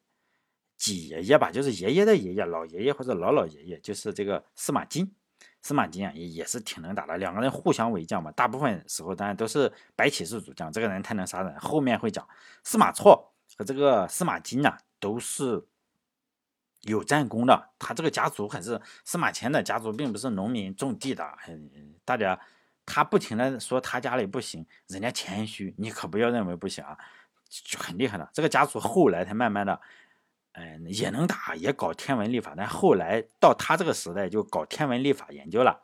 [0.78, 5.12] 几爷爷吧，就是爷爷的爷爷，老爷爷或者老老爷爷，就是这个司马津。
[5.62, 8.32] 司马津啊，也也是挺能打的，两个人互相为将嘛。
[8.32, 11.56] 大部分时候当然都是白起是主将，这个人太能杀人。
[11.60, 12.28] 后面会讲
[12.64, 15.64] 司马错和这个司马津呐，都是
[16.82, 17.70] 有战功的。
[17.78, 21.24] 他这个家族还是司马迁的家族，并不是农民种地的。
[22.04, 22.40] 大家
[22.86, 26.98] 他不停的说他家里不行，人家谦虚，你可不要认为不行啊，
[27.48, 28.28] 就很厉害的。
[28.34, 29.80] 这个家族后来才慢慢的。
[30.54, 35.82] 嗯，也能打，也搞天文历法，但后来到他这个时代就搞天文历法研究了。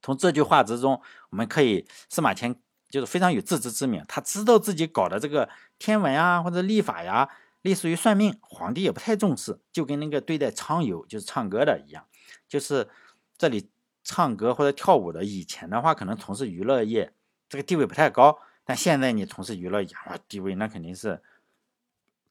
[0.00, 2.54] 从这句话之中，我们可以司马迁
[2.88, 7.28] 就是非常有自知之明，他知道自己搞的这个天文啊或者历法呀，
[7.62, 12.06] 类似于算命，皇帝也不太重视，就跟那个对待唱游就是唱歌的一样，
[12.46, 12.88] 就是
[13.36, 13.68] 这里
[14.04, 17.12] 唱歌或者跳舞的，以前的话可能从事娱乐业，
[17.48, 19.88] 这个地位不太高，但现在你从事娱乐业，
[20.28, 21.20] 地位那肯定是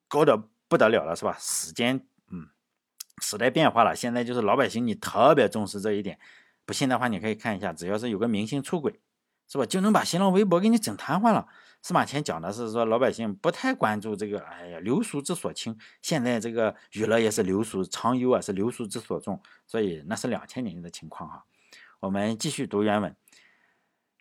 [0.08, 0.44] 高的。
[0.72, 1.36] 不得了了，是吧？
[1.38, 2.48] 时间，嗯，
[3.22, 6.18] 时代变化了，现在就是老百姓，你特别重视这一点。
[6.66, 9.02] 不信的话，你可以看一下，只要是有个明星出轨，
[9.50, 11.46] 是吧，就能把新浪微博给你整瘫痪了。
[11.82, 15.78] 司马迁讲的是说老百姓不太关注这个，哎呀，流俗之所轻。
[16.02, 21.44] 现在这个娱乐也是流俗，常忧啊是流俗之所重，所以那是两千年的情况哈。
[22.00, 23.14] 我们继续读原文：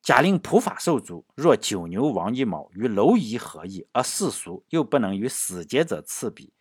[0.03, 3.87] 假令普法受足，若九牛亡一毛，与蝼蚁何异？
[3.93, 6.53] 而世俗又不能与死节者次比，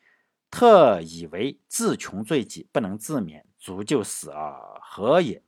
[0.50, 5.44] 特以为自穷罪己，不能自免，足就死而何也？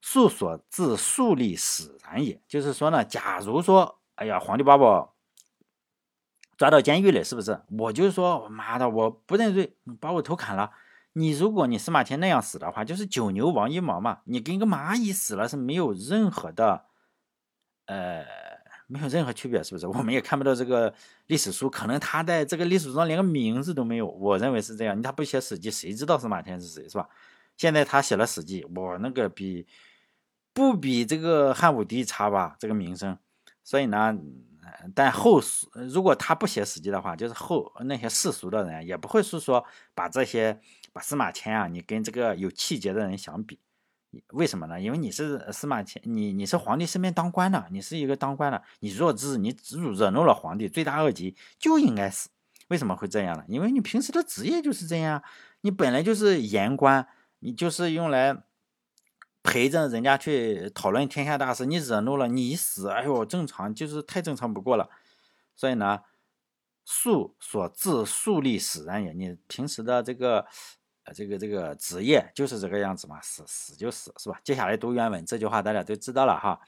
[0.00, 2.42] 素所自树立使然也。
[2.46, 4.00] 就是说呢，假如说。
[4.16, 5.16] 哎呀，皇帝把我
[6.56, 7.60] 抓到监狱里，是不是？
[7.76, 10.70] 我就说我，妈的，我不认罪，把我头砍了。
[11.14, 14.20] 你如果你司马迁那样死的话，就是九牛亡一毛嘛。
[14.24, 16.84] 你跟个蚂蚁死了是没有任何的，
[17.86, 18.24] 呃，
[18.88, 19.86] 没有任何区别，是不是？
[19.86, 20.92] 我们也看不到这个
[21.28, 24.06] 历史书，可能他在这个历史书上连个名字都没有。
[24.06, 27.08] 我认为是这样，他不写史记，谁知道司马迁是谁，是吧？
[27.56, 29.66] 现在他写了史记，我那个比
[30.52, 32.56] 不比这个汉武帝差吧？
[32.58, 33.16] 这个名声。
[33.62, 34.18] 所以呢，
[34.94, 40.60] 但后世如果他不写史记的话，就是后那些世俗的人也不会是说把这些
[40.94, 43.60] 把司马迁啊，你跟这个有气节的人相比，
[44.28, 44.80] 为什么呢？
[44.80, 49.54] 因为你是司马迁，你你是皇帝身边当官的，你是一个当官的，你弱智，你
[49.98, 52.30] 惹怒了皇帝，罪大恶极，就应该死。
[52.68, 53.44] 为什么会这样呢？
[53.46, 55.22] 因为你平时的职业就是这样，
[55.60, 57.06] 你本来就是言官，
[57.40, 58.44] 你就是用来。
[59.46, 64.88] 陪着人家去讨论天下大事，你惹怒了，你一死，哎呦，正常，就是太正常不过了。
[65.54, 66.00] 所以呢，
[66.82, 69.12] 素所自树立使然也。
[69.12, 70.46] 你平时的这个，
[71.12, 74.40] 这个这个职业就是这个样子嘛，死死就死，是吧？
[74.44, 76.60] 接下来读原文，这句话大家都知道了哈。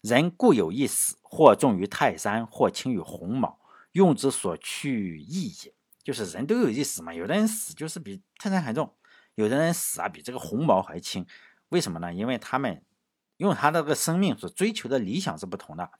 [0.00, 3.58] 人固有一死，或重于泰山，或轻于鸿毛，
[3.92, 5.74] 用之所趋异也。
[6.02, 8.94] 就是人都有一死嘛，有的人死就是比泰山还重，
[9.34, 11.26] 有的人死啊比这个鸿毛还轻。
[11.68, 12.12] 为什么呢？
[12.12, 12.82] 因为他们
[13.36, 15.90] 用他的这个生命所追求的理想是不同的。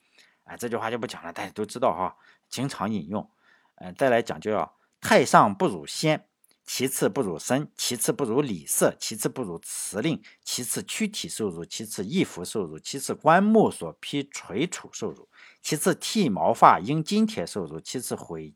[0.45, 2.17] 哎，这句话就不讲了，大家都知道哈，
[2.49, 3.31] 经常引用。
[3.77, 6.27] 嗯，再来讲就要太上不辱先，
[6.73, 15.29] 其次不辱身，其次不如礼色，其次不如辞令，其次躯体受辱，其次衣服受辱，其次棺木所披垂楚受辱，
[15.61, 18.55] 其次剃毛发因金铁受辱，其次毁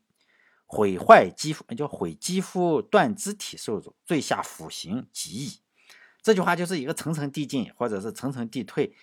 [0.65, 5.59] 毁坏肌肤叫毁肌肤断肢体受辱，最下腐刑极矣。
[6.21, 8.95] 这句话就是一个层层递进，或者是层层递退，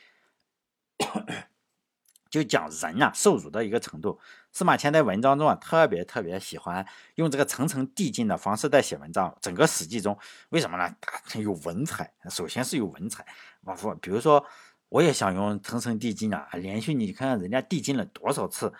[2.31, 4.19] 就讲人啊受辱的一个程度。
[4.53, 9.37] 司马迁在文章中啊特别特别喜欢用这个层层递进的方式在写文章。
[9.41, 10.17] 整个史记中，
[10.51, 10.95] 为什么呢？
[11.41, 13.27] 有文采，首先是有文采。
[13.63, 14.45] 我比如说，
[14.91, 18.73] 我也想用层层递进啊，连续你看看人家递进了多少次，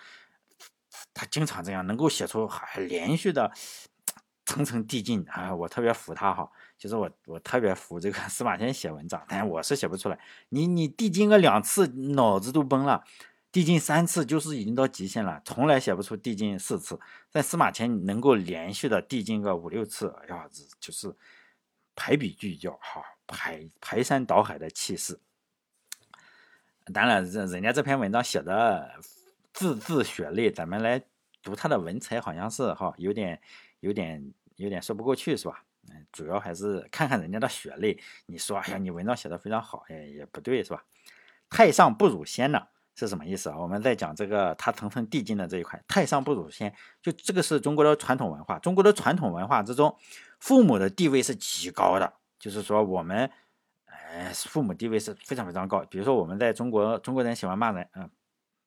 [1.13, 3.51] 他经常这样能够写出还连续的
[4.45, 6.47] 层层递进啊，我特别服他哈。
[6.77, 10.19] 其实我我特别服这个司马迁写文章，但我是写不出来。
[10.49, 13.03] 你你递进个两次，脑子都崩了；
[13.53, 16.99] 递进三次，就是已经到极限了，从来写不出递进四次。
[17.31, 21.15] 但司马迁能够连续的递进个五六次，哎呀，这就是
[21.95, 25.19] 排比句叫哈排排山倒海的气势。
[26.91, 28.99] 当然，人人家这篇文章写的
[29.53, 30.99] 字字血泪，咱们来
[31.43, 33.39] 读他的文采，好像是哈有点
[33.81, 35.63] 有点有点说不过去，是吧？
[35.91, 38.01] 嗯主要还是看看人家的血泪。
[38.25, 40.83] 你说，哎呀，你文章写的非常好，哎，也不对，是吧？
[41.51, 43.57] 太上不辱先呢，是什么意思啊？
[43.57, 48.59] 我们在讲这个他层层递进的这一块，太上不辱先，就这个是中国的传统文化。
[48.59, 49.95] 中国的传统文化之中，
[50.39, 53.29] 父母的地位是极高的，就是说我们，
[53.85, 55.83] 哎，父母地位是非常非常高。
[55.89, 58.09] 比如说我们在中国，中国人喜欢骂人，嗯，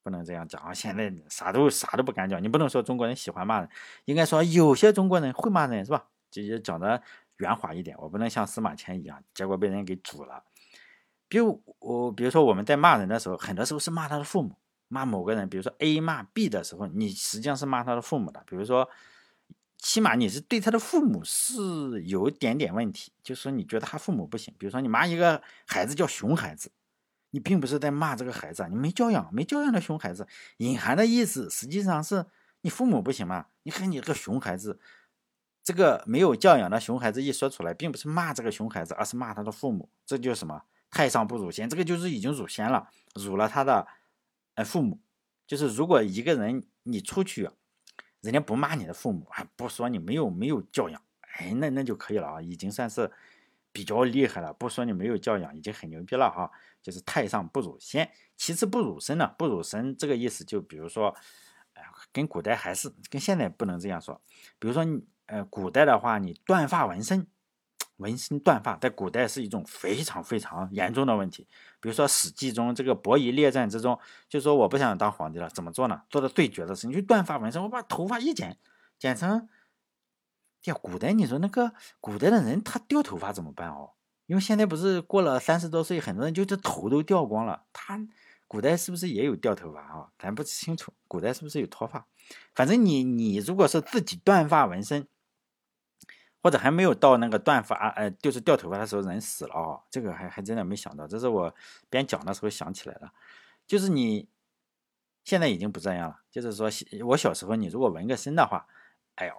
[0.02, 0.74] 不能这样讲啊。
[0.74, 3.68] 现在啥都啥都不敢讲，你不能说中国人喜欢骂人，
[4.06, 6.06] 应该说有些中国人会骂人，是吧？
[6.30, 7.02] 就讲的。
[7.38, 10.42] 圆滑一点，我不能像司马迁一样，结果被人给煮了。
[11.28, 14.56] 比如我，比如说我们在骂人的时候，很多时候是骂他的父母，
[14.88, 15.48] 骂某个人。
[15.48, 18.42] 比如说 A 骂 B 的时候，你实际上是骂他的父母的。
[18.46, 18.88] 比如说，
[19.78, 24.54] 起码你是对他的父母是有一点点问题，就是说你觉得他父母不行。
[24.58, 26.70] 比如说你骂一个孩子叫熊孩子，
[27.30, 30.26] 你并不是在骂这个孩子，你没教养，没教养的熊孩子，
[30.58, 32.26] 隐含的意思实际上是
[32.60, 33.46] 你父母不行嘛？
[33.64, 34.78] 你看你这个熊孩子。
[35.64, 39.88] 这个没有教养的熊孩子一说出来，并不是骂这个熊孩子，而是骂他的父母。
[40.06, 40.62] 这就是什么？
[40.90, 43.86] 太上不辱先，这个就是已经辱先了，辱了他的
[44.54, 45.00] 呃父母。
[45.46, 47.48] 就是如果一个人你出去，
[48.20, 51.00] 人家不骂你的父母，还不说你没有没有教养，
[51.38, 53.10] 哎，那那就可以了啊，已经算是
[53.72, 54.52] 比较厉害了。
[54.52, 56.50] 不说你没有教养，已经很牛逼了哈。
[56.82, 59.34] 就是太上不辱先，其次不辱身呢？
[59.38, 61.14] 不辱身这个意思，就比如说，
[61.74, 64.20] 哎，跟古代还是跟现在不能这样说。
[64.58, 65.04] 比如说你。
[65.28, 67.26] 呃，古代的话，你断发纹身，
[67.96, 71.46] 纹身断发在古代是一种非常非常严重的问题。
[71.80, 76.02] 比如说《史记》中这个伯夷列传之中，就说我不想当皇帝了，怎么做呢？
[76.10, 78.58] 做的最绝的是，你去断发纹身，我把头发一剪，
[78.98, 79.48] 剪成。
[80.64, 83.92] 呀，古代你说那个古代的人他掉头发怎么办哦？
[84.26, 87.62] 因为现在不是过了三十多岁，很多人就这头都掉光了。
[87.72, 87.98] 他
[88.48, 90.08] 古代是不是也有掉头发啊？
[90.18, 90.92] 咱不清楚。
[91.08, 92.06] 古代是不是有脱发？
[92.54, 95.06] 反正你你如果是自己断发纹身。
[96.46, 101.52] 或者还没有到那个断发，呃，就是掉头发的时候，人死了啊，这个还还真的没想到，这是我
[101.90, 103.10] 边讲的时候想起来的。
[103.66, 104.28] 就是你
[105.24, 106.70] 现在已经不这样了，就是说
[107.04, 108.64] 我小时候你如果纹个身的话，
[109.16, 109.34] 哎呦，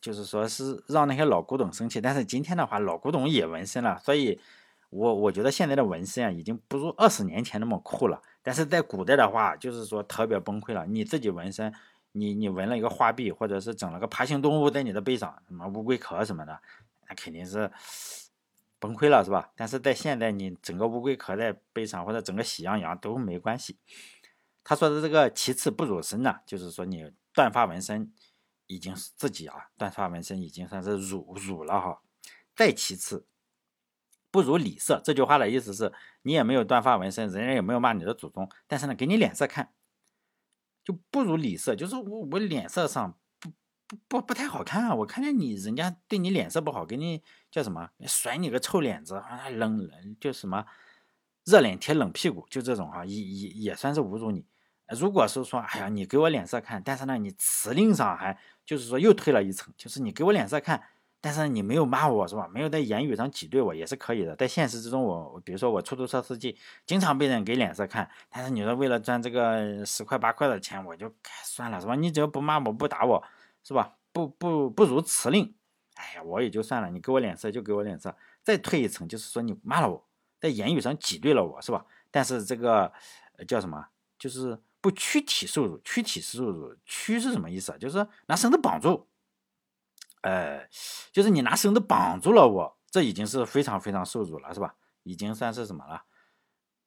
[0.00, 2.00] 就是说是让那些老古董生气。
[2.00, 4.40] 但是今天的话，老古董也纹身了，所以
[4.90, 8.20] 我我觉得现在的纹身啊，已经不如二十年前那么酷了。
[8.42, 11.72] 但是在古代的话，就是说特别崩溃了，你自己纹身。
[12.18, 16.60] 你你纹了一个花臂，或者是整了个爬行动物在你的背上，什么乌龟壳什么的，
[17.08, 17.70] 那肯定是
[18.80, 19.50] 崩溃了，是吧？
[19.56, 23.78] 但是在现在，你整个乌龟壳在背上，或者整个喜羊羊都没关系。
[24.62, 28.12] 他说的这个其次不辱身呢，就是说你断发纹身
[28.66, 32.02] 已经是自己啊，断发纹身已经算是辱辱了哈。
[32.54, 33.26] 再其次
[34.30, 39.72] 不如礼色，这句话的意思是你也没有断发纹身，人家也没有骂你的祖宗，但是呢，给你脸色看。
[40.88, 43.50] 就不如礼色，就是我我脸色上不
[43.86, 44.94] 不不不太好看啊！
[44.94, 50.64] 我看见你人家对你脸色不好，给你叫什么甩你个臭脸子啊，冷冷就什么
[51.44, 54.46] 热脸贴冷屁股，就这种哈，也也也算是侮辱你。
[54.98, 60.82] 如果是说，哎呀，你给我脸色看，但是呢，你辞令上还就是说又退了一层，就是你给我脸色看。
[61.28, 62.48] 但是你没有骂我是吧？
[62.48, 64.34] 没有在言语上挤兑我也是可以的。
[64.34, 68.08] 在现实之中，我比如说我出租车司机，经常被人给脸色看。
[68.30, 71.12] 但是你说为了赚这个十块八块的钱，我就
[71.44, 71.94] 算了是吧？
[71.94, 73.22] 你只要不骂我不打我，
[73.62, 73.96] 是吧？
[74.10, 75.54] 不不不如辞令，
[75.96, 76.88] 哎呀，我也就算了。
[76.88, 78.16] 你给我脸色就给我脸色。
[78.42, 80.08] 再退一层，就是说你骂了我，
[80.40, 81.84] 在言语上挤兑了我是吧？
[82.10, 82.90] 但是这个
[83.46, 83.88] 叫什么？
[84.18, 85.78] 就是不躯体受辱。
[85.84, 87.76] 躯体受辱，躯是什么意思啊？
[87.78, 89.06] 就是拿绳子绑住。
[90.22, 90.68] 呃，
[91.12, 94.74] 就是你拿绳子绑住了我，这已经是非常非常受辱了，是吧？
[95.04, 96.02] 已经算是什么了？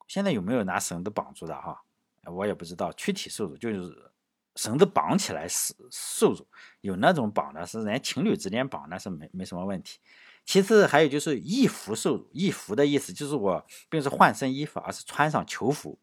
[0.07, 1.83] 现在有没有拿绳子绑住的哈？
[2.25, 4.11] 我也不知道，躯体受辱就是
[4.55, 6.45] 绳子绑起来是受辱，
[6.81, 9.99] 有那种绑的是人情侣之间绑，那是没没什么问题。
[10.45, 15.97] 其次还有就是衣服受辱，衣服的意思就是我并不是换身衣服，而是穿上囚服，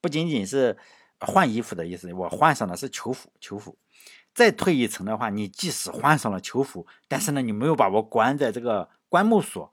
[0.00, 0.76] 不仅仅是
[1.20, 3.78] 换衣服的意思，我换上的是囚服，囚服。
[4.34, 9.72] 再退一层的话，你即使换上了囚服，但是呢，你没有把我关在这个关木锁，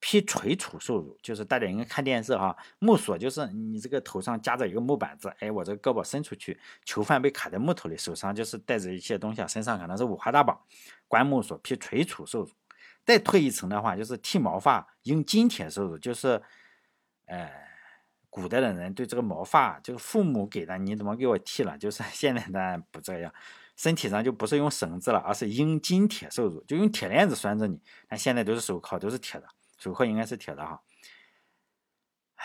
[0.00, 1.18] 批垂处受辱。
[1.22, 10.60] 就是大家应该看电视哈，木锁就是你这个头上夹着一个木板子，哎，我这个胳膊伸出去，囚犯被卡在木头里，手上就是带着一些东西，身上可能是五花大绑，
[11.08, 12.50] 关木锁，披垂处受辱。
[13.04, 16.40] 再退一层的话，就是剃毛发，用金铁受辱，就是，
[17.26, 17.50] 呃，
[18.28, 21.78] 古代的人对这个毛发，就是父母给的，你怎么给我剃了？
[21.78, 23.32] 就是 现在呢不这样。
[23.82, 27.80] 身体上就不是用绳子了，而是用金铁受辱，就用铁链子拴着你。
[28.06, 30.80] 但现在都是手铐，都是铁的，手铐应该是铁的哈。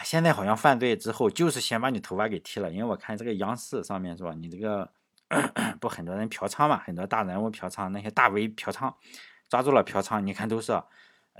[0.04, 4.92] 现在好像犯罪之后就是先把你头发给剃了，因为我看这个央视上面是吧，你这个
[5.80, 8.92] 不很多人嫖娼嘛，很多大人物嫖娼，那些大 V 嫖娼，
[9.48, 10.82] 抓住了嫖娼，你看都是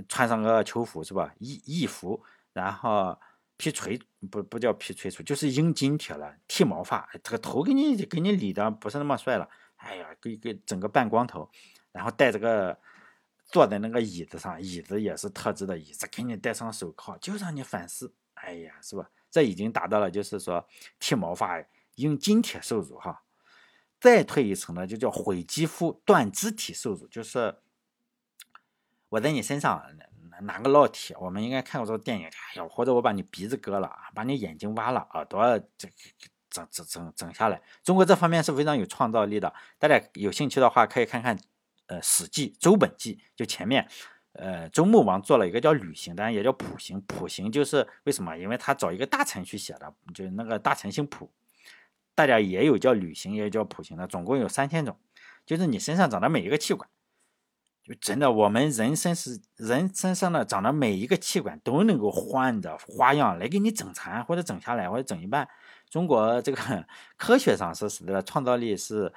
[0.08, 3.20] 穿上个囚服是吧，义义服，然后
[3.58, 9.50] 劈锤不不叫劈锤出，就是用金铁了，剃毛发，这个头给你给你理的不是那么帅了。
[9.78, 11.50] 哎呀，给给整个半光头，
[11.92, 12.78] 然后带着个
[13.46, 18.14] 坐在那个椅子上，椅子也是特制的椅子，给你戴上手铐，就让你反思。
[18.34, 19.10] 哎呀，是吧？
[19.30, 20.68] 这已经达到了，就是说
[21.00, 21.64] 剃毛发
[21.96, 23.24] 用金铁受辱哈。
[24.00, 27.56] 再退一层呢，就叫毁肌肤、断肢体受辱，就是
[29.10, 29.84] 我在你身上
[30.30, 32.26] 拿拿个烙铁，我们应该看过这个电影。
[32.28, 35.90] 哎呀，或者我把你鼻子割了，把你眼睛挖了，耳朵这。
[36.58, 39.54] 整整整整下来，中国这方面是非常有创造力的。
[39.78, 41.38] 大家有兴趣的话，可以看看
[41.88, 43.88] 呃《史记·周本纪》，就前面，
[44.34, 47.00] 呃周穆王做了一个叫吕行，当然也叫普行。
[47.02, 48.36] 普行就是为什么？
[48.38, 51.30] 因为他找一个大臣去写的，就那个大臣姓普。
[52.16, 54.98] 大家也有叫吕行，也有叫普行的，总共有三千种。
[55.46, 56.90] 就是你身上长的每一个器官，
[57.84, 65.48] 就真的我们人身是人身上的长的每一个器官都能够换着花样来给你整残，或者整下来，或者整一半。
[65.90, 66.86] 中国这个
[67.18, 69.12] 科学上是使得创造力是，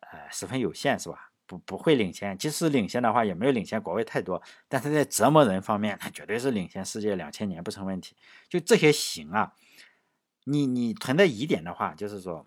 [0.00, 1.30] 呃，十分有限，是吧？
[1.44, 4.40] 不不会领先，即使领先的话，也没有领先国外太多。
[4.68, 8.16] 但是在折磨人方面，它绝对是领先世界两千年不成问题。
[8.48, 9.52] 就这些行啊，
[10.44, 12.46] 你你存在疑点的话，就是说，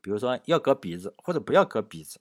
[0.00, 2.20] 比如说要割鼻子或者不要割鼻子，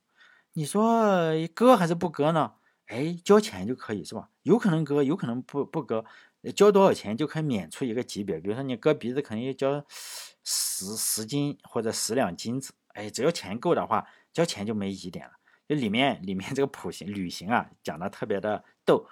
[0.54, 2.54] 你说割还是不割呢？
[2.88, 4.30] 哎，交钱就可以是吧？
[4.44, 6.06] 有可能割，有可能不不割，
[6.56, 8.40] 交多少钱就可以免除一个级别。
[8.40, 9.86] 比如说你割鼻子，可能要交
[10.44, 12.74] 十十斤或者十两金子。
[12.90, 15.34] 哎，只要钱够的话，交钱就没疑点了。
[15.68, 19.06] 就里面里面这个普行旅行啊，讲的特别的逗，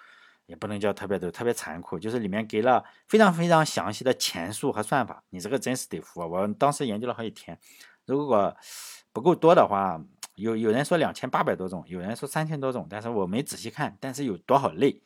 [0.46, 2.00] 也不能叫特别逗，特别残酷。
[2.00, 6.22] 就是里面给了非常非常详细的钱数和算法，你这个真是得服。
[6.22, 7.60] 我当时研究了好几天，
[8.06, 8.56] 如果
[9.12, 10.04] 不够多的话。
[10.36, 13.98] 有有人说两千八百多种，有人说三千多种，但是我没仔细看。
[14.02, 15.02] 但是有多少类？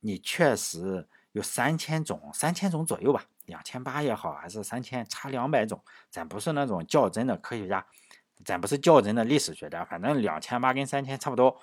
[0.00, 3.26] 你确实有三千种，三千种左右吧。
[3.46, 5.84] 两千八也好，还是三千，差两百种。
[6.08, 7.84] 咱不是那种较真的科学家，
[8.44, 9.84] 咱不是较真的历史学家。
[9.84, 11.60] 反正两千八跟三千差不多。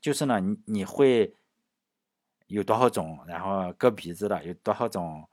[0.00, 1.36] 就是呢，你你会
[2.48, 3.24] 有多少种？
[3.28, 5.28] 然后割鼻子的有多少种？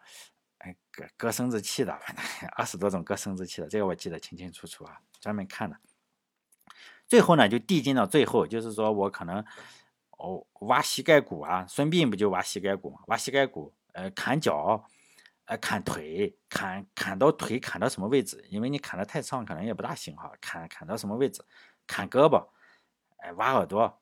[0.60, 2.24] 哎，割割生殖器的，反正
[2.56, 5.78] 二十多种割生殖器的，这个我记得清清楚楚啊，专门看的。
[7.08, 9.44] 最后呢，就递进到最后，就是说我可能
[10.12, 13.00] 哦挖膝盖骨啊，孙膑不就挖膝盖骨吗？
[13.08, 14.84] 挖膝盖骨，呃，砍脚，
[15.46, 18.46] 呃，砍腿，砍砍到腿砍到什么位置？
[18.50, 20.32] 因为你砍的太长，可能也不大行哈。
[20.40, 21.44] 砍砍到什么位置？
[21.88, 22.48] 砍胳膊，
[23.18, 24.02] 哎，挖耳朵，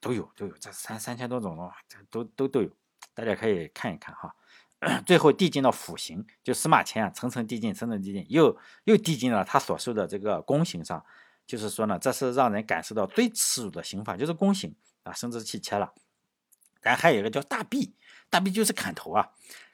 [0.00, 2.70] 都有都有，这三三千多种的这都都都有，
[3.14, 4.34] 大家可以看一看哈。
[5.06, 11.04] 最后递进到腐刑，就司马迁啊，层层递进，层层递进，又又递进了他所受的这个宫刑上。
[11.46, 15.92] 就是说呢，这是让人感受到最耻辱的刑法，就是宫刑啊，生殖器切了。
[16.80, 17.92] 咱还有一个叫大毙，
[18.32, 19.28] 大毙就是砍头啊，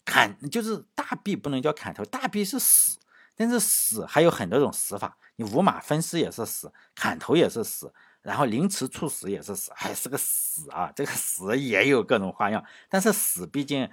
[0.05, 2.99] 砍就是大毙不能叫砍头，大毙是死，
[3.37, 13.89] 但是死还有很多种死法，你五马分尸也是死，砍头也是死，然后凌迟处死也是死，还是个死啊，这个死也有各种花样，但是死毕竟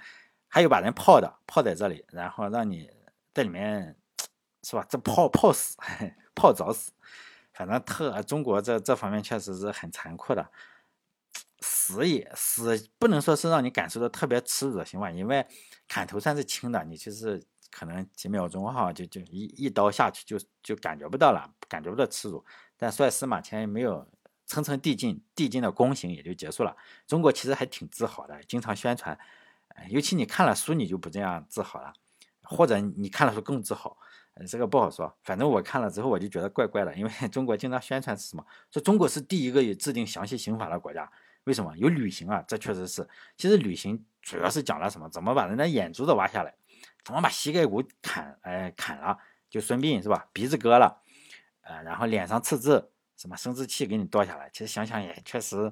[0.47, 2.89] 还有把人泡的，泡在这里，然后让你
[3.35, 3.95] 在里面
[4.63, 4.83] 是吧？
[4.89, 5.77] 这泡泡死，
[6.33, 6.91] 泡早死。
[7.53, 10.49] 反正特中国这这方面确实是很残酷的，
[11.59, 15.45] 死也死不能说是让你感受到特别耻辱的刑法，因为
[15.87, 17.41] 砍头算是轻的，你就是
[17.71, 22.43] 可能几秒钟哈就就一一刀下去就就感觉不到了，感觉不到耻辱。
[22.77, 24.07] 但帅司马迁没有
[24.45, 26.75] 层层递进，递进的宫刑也就结束了。
[27.07, 29.17] 中国其实还挺自豪的，经常宣传，
[29.89, 31.93] 尤其你看了书你就不这样自豪了，
[32.43, 33.97] 或者你看了书更自豪。
[34.49, 38.45] 这个不好说，反正我看了之后我就觉得怪怪的，因为 中国经常宣传是什么？
[38.69, 41.09] 说中国是第一个有制定详细刑法的国家，
[41.45, 41.75] 为什么？
[41.77, 43.07] 有旅行啊，这确实是。
[43.37, 45.09] 其实旅行主要是讲了什么？
[45.09, 46.53] 怎么把人家眼珠子挖下来？
[47.03, 48.37] 怎么把膝盖骨砍？
[48.41, 49.17] 哎，砍了
[49.49, 50.27] 就孙膑是吧？
[50.33, 51.01] 鼻子割了，
[51.61, 54.49] 呃，然后脸上刺字，什么生殖器给你剁下来？
[54.51, 55.71] 其实想想也确实，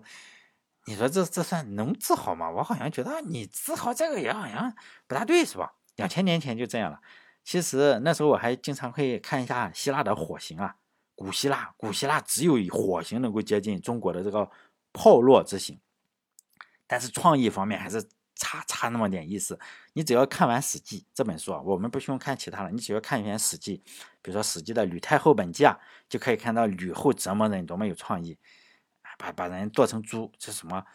[0.86, 2.50] 你说这这算能治好吗？
[2.52, 4.74] 我好像觉得你治好这个也好像
[5.08, 5.74] 不大对，是吧？
[5.96, 7.02] 两千年前就这样了。
[7.44, 10.76] 其实那时候我还经常会看一下希腊的火刑啊，
[11.16, 14.50] 古希腊，古希腊只有火刑能够接近中国的这个
[14.94, 15.82] 炮烙之刑，
[16.88, 19.60] 但是创意方面还是差差那么点意思。
[19.94, 23.80] 你只要看完《史记》这本书啊，我们不需要看其他的，你只要看一篇《史记》，
[24.22, 28.38] 比如说《史记》的《吕太后本纪》啊，就可以看到吕后折磨人多么有创意，
[29.18, 30.86] 把把人剁成猪，这什么，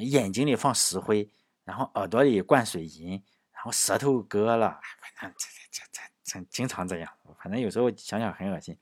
[0.00, 1.30] 眼睛里放石灰，
[1.64, 3.22] 然后耳朵里灌水银，
[3.52, 5.46] 然后舌头割了，反正这。
[5.72, 8.76] 这这这经常这样，反正有时候想想很恶心。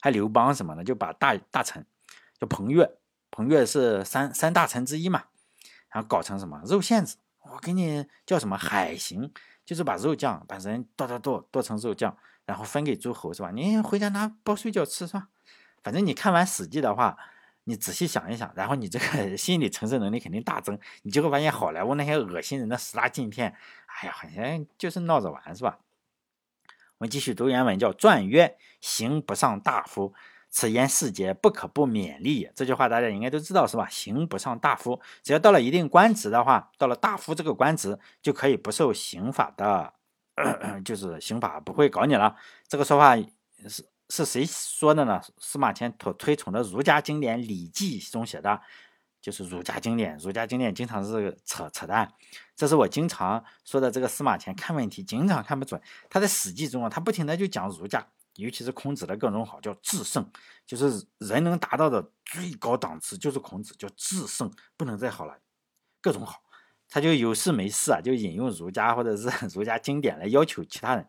[0.00, 1.86] 还刘邦什么的，就把大大臣
[2.38, 2.90] 叫彭越，
[3.30, 5.24] 彭越是三三大臣之一嘛，
[5.90, 9.32] 然后搞成什么肉馅子，我给你叫什么海行，
[9.64, 13.50] 就是把肉酱把人剁剁剁剁成肉酱，然后分给诸侯是吧？
[13.52, 15.28] 你回家拿包睡觉吃是吧？
[15.82, 17.16] 反正你看完《史记》的话，
[17.64, 23.56] 你仔细想一想，然后你这个 心理承受能力肯定大增，你就会发现好莱坞那些恶心人的十大禁片，
[23.86, 25.78] 哎呀，好像就是闹着玩是吧？
[26.98, 30.12] 我们继续读原文，叫“传曰：刑不上大夫，
[30.50, 33.88] 此言世节，不可不勉励。”这句话大家应该都知道是吧？
[33.88, 39.94] 刑不上大夫，只要到了一定官职的话，到了大夫这个官职，就可以不受刑法的，
[40.84, 42.36] 就是刑法不会搞你了。
[42.68, 43.16] 这个说法
[43.66, 45.20] 是是谁说的呢？
[45.38, 48.60] 司马迁所推崇的儒家经典《礼记》中写的。
[49.22, 52.10] 就是儒家经典，儒家经典经常是扯扯淡，
[52.56, 53.90] 这是我经常说的。
[53.90, 55.78] 这个司马迁看问题经常看不准。
[56.08, 58.06] 他在《史记》中啊，他不停的就讲儒家，
[58.36, 60.30] 尤其是孔子的各种好，叫至圣，
[60.66, 65.38] 就是人能达到的最高档次，就是孔子叫至圣，不能再好了，
[66.00, 66.42] 各种好。
[66.88, 71.06] 他就有事没事啊，就引用儒家或者是 儒家经典来要求其他人，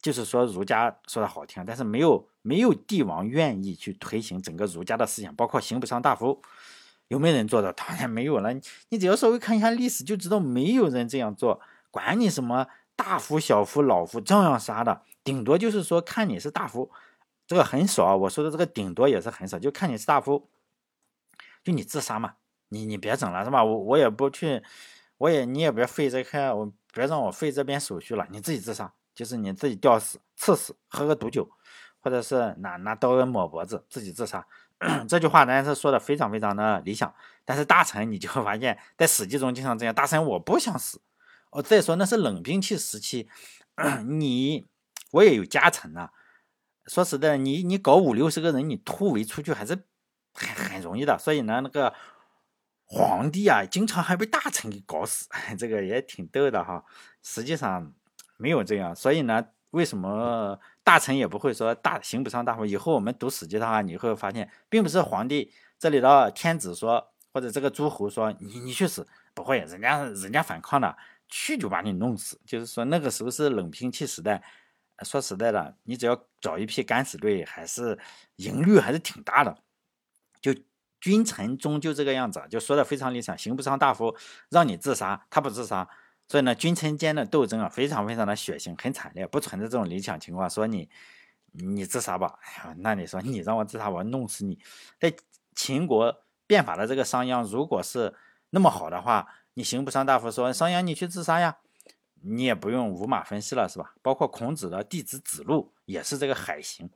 [0.00, 6.42] 就是说儒家说的好听，但是没有没有帝王愿意去推行整个儒家的思想，包括刑不上大夫。
[7.08, 7.70] 有没有人做到？
[7.76, 8.52] 当然没有了。
[8.88, 11.60] 你只要稍微看一下历史，就知道没有人这样做。
[11.92, 12.66] 管你什么
[12.96, 15.02] 大夫、小夫、老夫，照样杀的。
[15.26, 16.88] 顶多就是说看你是大夫，
[17.48, 18.16] 这个很少。
[18.16, 20.48] 我说的这个顶多也是很少，就看你是大夫，
[21.64, 22.36] 就你自杀嘛。
[22.68, 23.64] 你你别整了是吧？
[23.64, 24.62] 我我也不去，
[25.18, 31.50] 我也你也别费这开，我别让我费这边手续了，你自己自杀，就是你自己吊死、刺死，喝个毒酒，
[32.00, 34.46] 或者是拿拿刀抹脖子，自己自杀。
[35.08, 37.12] 这句话呢是说的非常非常的理想，
[37.44, 41.00] 但是大臣你就会 发现，在史记中经常这样，大臣我不想死。
[41.50, 43.28] 哦，再说那是冷兵器时期，
[44.06, 44.66] 你
[45.12, 46.10] 我也有家臣呐。
[46.86, 49.76] 说实在，你你搞五六十个人，你突围出去还是
[50.32, 51.18] 很很容易的。
[51.18, 51.92] 所以呢，那个
[52.84, 55.28] 皇帝啊，经常还被大臣给搞死，
[55.58, 56.84] 这个也挺逗的哈。
[57.22, 57.92] 实际上
[58.36, 62.64] 没有这样，所以呢，为什么大臣也不会说大刑不上大夫？
[62.64, 69.04] 以后我们读史记的话，你会发现，并不是皇帝这里的天子说，或者这个诸侯说你你去死，
[69.34, 70.96] 不会，人家人家反抗的。
[71.28, 74.40] 去就把你弄死，就是说那个时候是冷兵器时代。
[75.04, 77.98] 说实在的，你只要找一批敢死队，还是
[78.36, 79.56] 赢率还是挺大的。
[80.40, 80.54] 就
[81.00, 83.36] 君臣中就这个样子，就说的非常理想。
[83.36, 84.16] 刑不上大夫，
[84.48, 85.88] 让你自杀，他不自杀。
[86.28, 90.48] 所以呢，君臣间的斗争啊，非常非常的血腥，很惨烈，不存在这种理想情况。
[90.48, 90.88] 说你
[91.52, 94.58] 你自杀吧，哎呀，那你说你让我自杀，我弄死你。
[94.98, 95.14] 在
[95.54, 98.14] 秦国变法的这个商鞅，如果是
[98.50, 99.28] 那么好的话。
[99.58, 101.56] 你刑不上大夫说商鞅，你去自杀呀，
[102.28, 103.94] 你也不用五马分尸了，是吧？
[104.02, 106.90] 包括孔子的弟子子路也是这个海行，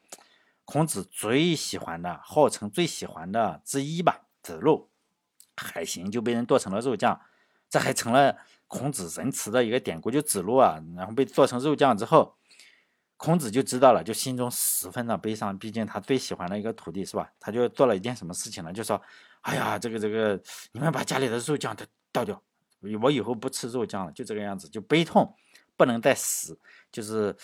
[0.65, 4.91] 孔子最喜欢的，号称最喜欢的之一吧，子路
[5.57, 7.21] 海行就被人剁成了肉酱，
[7.69, 10.11] 这还成了孔子仁慈的一个典故。
[10.11, 12.35] 就子路啊，然后被做成肉酱之后，
[13.17, 17.31] 孔子就知道了，就心中十分的悲伤，毕竟他最喜欢的一个徒弟，是吧？
[17.39, 18.73] 他就做了一件什么事情呢？
[18.73, 19.01] 就说，
[19.43, 20.41] 哎呀，这个这个，
[20.73, 22.43] 你们把家里的肉酱都倒掉。
[23.03, 25.35] 我以后不吃肉酱了，就这个样子，就悲痛，
[25.77, 26.59] 不能再死，
[26.91, 27.37] 就是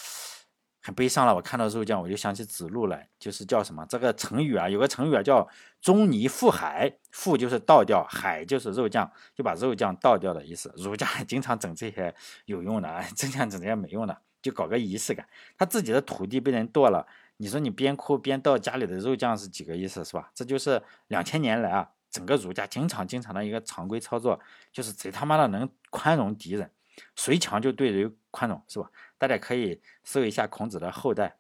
[0.83, 1.35] 很悲伤了。
[1.35, 3.85] 我看到肉酱，我就想起子路来，就是叫什么？
[3.89, 5.47] 这个成语啊，有个成语啊，叫
[5.83, 10.73] “中泥覆海”，覆就是倒掉，海就是肉酱，就把肉酱倒掉的意思。
[10.79, 12.15] 儒家经常整这些
[12.47, 15.27] 有用的， 经常整这些没用的，就搞个仪式感。
[15.59, 17.07] 他自己的土地被人剁了，
[17.37, 20.31] 你说你边哭边倒家里的肉酱是几个意思，是吧？
[20.35, 21.91] 这就是两千年来啊。
[22.17, 24.41] 整个儒家经常经常的一个常规操作，
[24.73, 26.71] 就是贼他妈的能宽容敌人，
[27.15, 28.91] 谁强就对谁宽容，是吧？
[29.19, 31.37] 大家可以搜一下孔子的后代，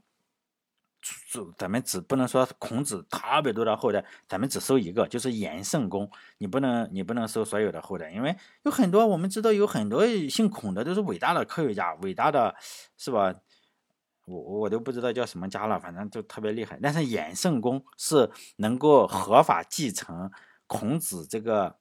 [1.56, 6.10] 咱们只不能说孔子特别多的后代，咱们只搜一个，就是颜圣公。
[6.36, 12.54] 你不能你不能搜所有的后代，因为有很多我们知道有很多姓孔的都是伟大的科学家，伟大的
[12.98, 13.34] 是吧？
[14.26, 16.76] 我我都不知道叫什么家了，反正就特别厉害。
[16.82, 20.30] 但是颜圣公是能够合法继承。
[20.66, 21.76] 孔子这个，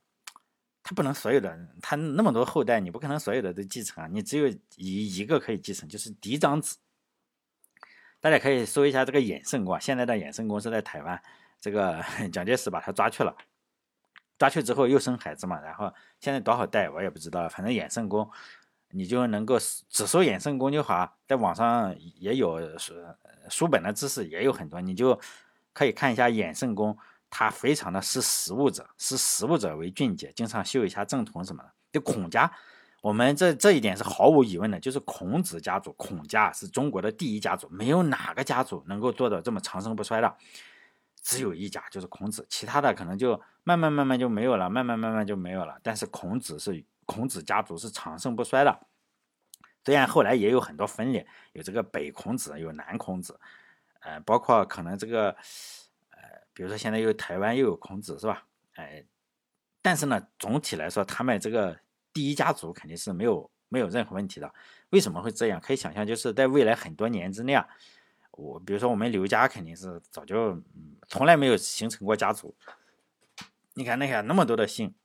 [0.83, 6.77] 他不能所有的，他那么多后代，你不可能所有的都继承啊，你只有一一个可以继承，就是嫡长子。
[8.19, 11.21] 大家可以搜一下这个衍圣公，现在的衍圣公是在台湾，
[11.59, 13.35] 这个 蒋介石把他抓去了，
[14.37, 18.27] 抓去之后又生孩子嘛，然后现在多少代我也不知道，反正衍圣公，
[18.89, 19.59] 你就能够
[19.89, 22.93] 只搜衍圣公就好，在网上也有书
[23.49, 25.19] 书本的知识也有很多，你就
[25.73, 26.97] 可以看一下衍圣公。
[27.37, 31.69] 他非常的识时务者，识时务者为俊杰，经常修一下正统什么的。
[31.91, 32.49] 就孔家，
[33.01, 40.33] 我们这这一点是毫无疑问的，就是孔子家族，孔家是中国的第一家族，没有哪个家族能够做到这么长盛不衰的，
[41.21, 45.77] 只有一家就是孔子，其他的可能就慢慢慢慢就没有了，慢慢慢慢就没有了。
[45.83, 48.79] 但是孔子是孔子家族是长盛不衰的，
[49.83, 53.37] 虽然后来也有很多分裂，有这个北孔子，有南孔子，
[53.99, 55.35] 呃，包括可能这个。
[56.55, 58.45] 比如说现在又台湾又有孔子是吧？
[58.75, 59.03] 哎，
[59.81, 61.77] 但是呢，总体来说，他们这个
[62.13, 64.49] 第一家族肯定是没有没有任何问题的。
[64.91, 65.59] 为什么会这样？
[65.59, 67.67] 可以想象，就是在未来很多年之内啊，
[68.31, 70.57] 我比如说我们刘家肯定是早就
[71.09, 72.55] 从来没有形成过家族。
[73.73, 74.95] 你看那些那么多的姓，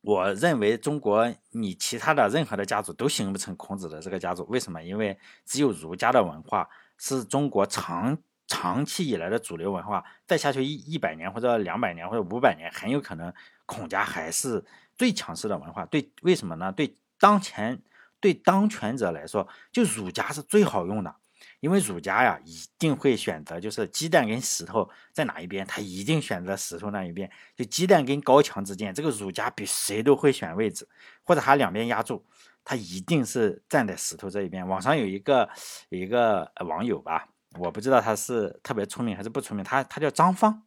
[0.00, 4.44] 我认为中国你其他的任何的家族都形不成孔子的这个家族。
[4.48, 4.82] 为什么？
[4.82, 6.68] 因为只有儒家的文化
[6.98, 8.18] 是中国长。
[8.54, 13.34] 长期以来的主流文化，再下去一一百年或者两百年或者五百年，很有可能
[13.66, 14.64] 孔家还是
[14.96, 15.84] 最强势的文化。
[15.86, 16.70] 对，为什么呢？
[16.70, 17.82] 对当前
[18.20, 21.12] 对当权者来说，就儒家是最好用的，
[21.58, 27.28] 因为儒家呀一定会选择，就是鸡蛋跟石头在哪一边，他一定选择石头那一边。
[27.56, 30.88] 就鸡蛋跟高墙之间，这个儒家比谁都会选位置，
[31.24, 32.24] 或者他两边压住，
[32.62, 34.66] 他一定是站在石头这一边。
[34.66, 35.50] 网上有一个
[35.88, 37.28] 有一个网友吧。
[37.58, 40.62] 我不知道他是特别聪明还是不出名，他他叫张方，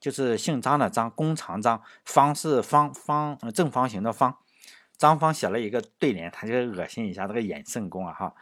[0.00, 4.36] 就是姓张的张，弓长张，方是方方正方形的方。
[4.96, 8.34] 张方写了一个对联，他就恶心一下这个衍圣公啊哈，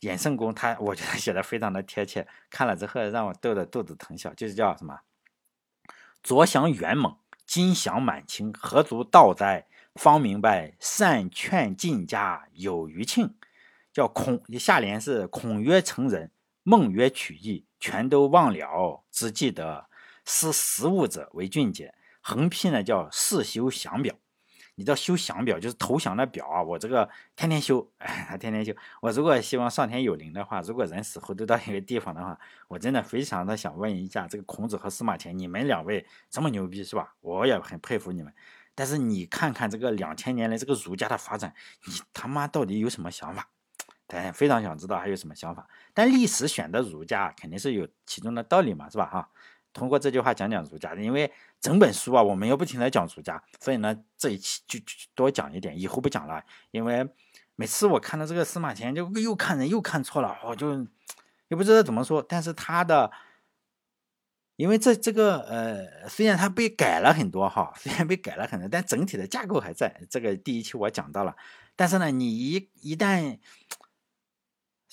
[0.00, 5.00] 衍圣公他我觉得写的非常的贴切，看了之后让我逗得肚子疼笑，就是叫什么？
[6.22, 9.66] 左想元猛，今祥满清，何足道哉？
[9.94, 13.34] 方明白，善劝进家有余庆。
[13.92, 16.30] 叫孔，下联是孔曰成人，
[16.68, 19.88] 孟曰取义，全都忘了，只记得
[20.24, 21.94] 思实物者为俊杰。
[22.20, 24.16] 横批呢叫世修降表。
[24.74, 28.74] 你知道修降表就是投降的表啊，我这个天天修， 哎，天天修。
[29.00, 32.36] 我如果希望上天有灵的话，如果人死后都到一个地方的话，
[32.66, 37.14] 我真的非常的想问一下，这个孔子和司马迁，你们两位这么牛逼是吧？
[37.20, 38.34] 我也很佩服你们。
[38.74, 41.54] 但是你看看这个两千年来这个儒家的发展，
[41.86, 43.48] 你他妈到底有什么想法？
[44.06, 45.68] 大家非常想知道还有什么想法。
[45.94, 49.06] 但历史选的儒家肯定是有其中的道理嘛，是吧？
[49.06, 49.28] 哈。
[49.72, 51.30] 通过这句话讲讲儒家的，因为
[51.60, 54.80] 整本书啊，我们又不停的讲儒家，所以呢，这一期就
[55.14, 56.42] 多讲一点，以后不讲了。
[56.70, 57.06] 因为
[57.56, 60.86] 每次我看到这个司马迁，就又看人又看错了，我就
[61.48, 62.22] 也不知道怎么说。
[62.22, 63.12] 但是他的，
[64.56, 69.94] 因为这这个呃，虽然他被改了很多哈，虽然被改了很多，但整体的架构还在。
[70.08, 71.36] 这个第一期我讲到了，
[71.76, 73.38] 但是呢，你一一旦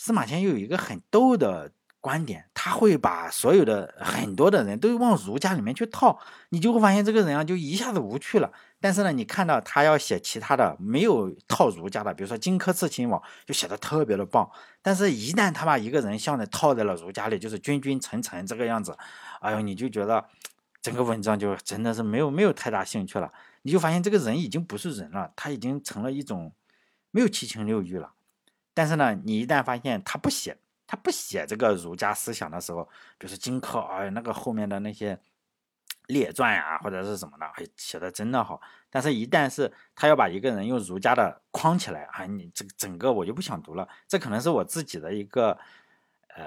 [0.03, 1.71] 司马迁又有一个很逗的。
[2.01, 8.51] 观点，他会把所有的很多的人都往儒家里面去套，你就会发现这个人啊，就一下子无趣了。
[8.81, 14.51] 但是呢，你看到他要写其他的没有套儒家的，比如说荆轲刺秦王，就写的特别的棒。
[14.81, 18.97] 但是，一旦他把一个人像的套在了儒家里，就是君君臣臣这个样子，
[19.39, 20.25] 哎呦，你就觉得
[20.81, 23.31] 整个文章就真的是没有没有太大兴趣了。
[23.61, 26.51] 你就发现这个人已经不是人了，他已经成了一种
[27.11, 28.11] 没有七情六欲了。
[28.73, 30.57] 但是呢，你一旦发现他不写。
[30.85, 32.83] 他不写这个儒家思想的时候，
[33.17, 35.17] 比如说荆轲，哎，那个后面的那些
[36.07, 38.61] 列传呀，或者是什么的，哎，写的真的好。
[38.91, 43.87] 但是，一旦是他要把一个人用儒家的框起来，啊，你这个整个我就不想读了。
[44.07, 45.57] 这可能是我自己的一个
[46.35, 46.45] 呃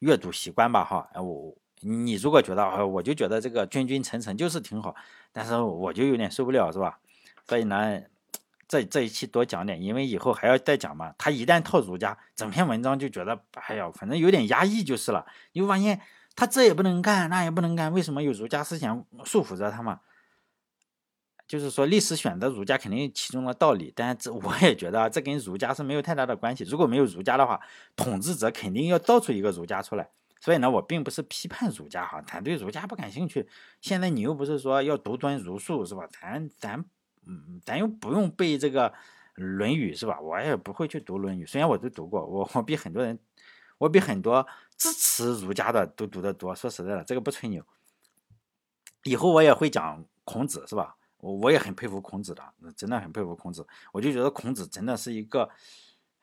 [0.00, 1.08] 阅读习惯吧，哈。
[1.14, 4.94] 我你如果觉得，我就觉得这个君君臣臣就是挺好，
[5.32, 6.98] 但是我就有点受不了，是吧？
[7.46, 8.02] 所以呢。
[8.68, 11.14] 这这一期多讲点，因为以后还要再讲嘛。
[11.16, 15.24] 他一旦套儒家，整篇文章就觉得，哎呀，反正有点压抑就是了。
[15.52, 15.98] 你会发现，
[16.36, 20.00] 他这也不能干，那也不能干，为什么有儒家思想束缚着他嘛？
[21.46, 26.62] 就是说，历史选择儒家肯定其中的道理，但这我也觉得这跟儒家是没有太大的关系。
[26.64, 27.58] 如果没有儒家的话，
[27.96, 30.10] 统治者肯定要造出一个儒家出来。
[30.40, 33.48] 所以呢，我并不是批判儒家哈，咱对儒家不感兴趣。
[33.80, 36.06] 现在你又不是说要独尊儒术是吧？
[36.20, 36.84] 咱咱。
[37.30, 38.88] 嗯，咱又不用背这个
[39.34, 40.18] 《论语》是吧？
[40.18, 43.18] 我也不会去读《论语》，虽然我都读过，我我比很多人，
[43.76, 44.46] 我比很多
[44.78, 46.54] 支持儒家的都读得多。
[46.54, 47.62] 说实在的，这个不吹牛。
[49.04, 50.96] 以后我也会讲孔子是吧？
[51.18, 52.42] 我我也很佩服孔子的，
[52.74, 53.66] 真的很佩服孔子。
[53.92, 55.50] 我就觉得孔子真的是一个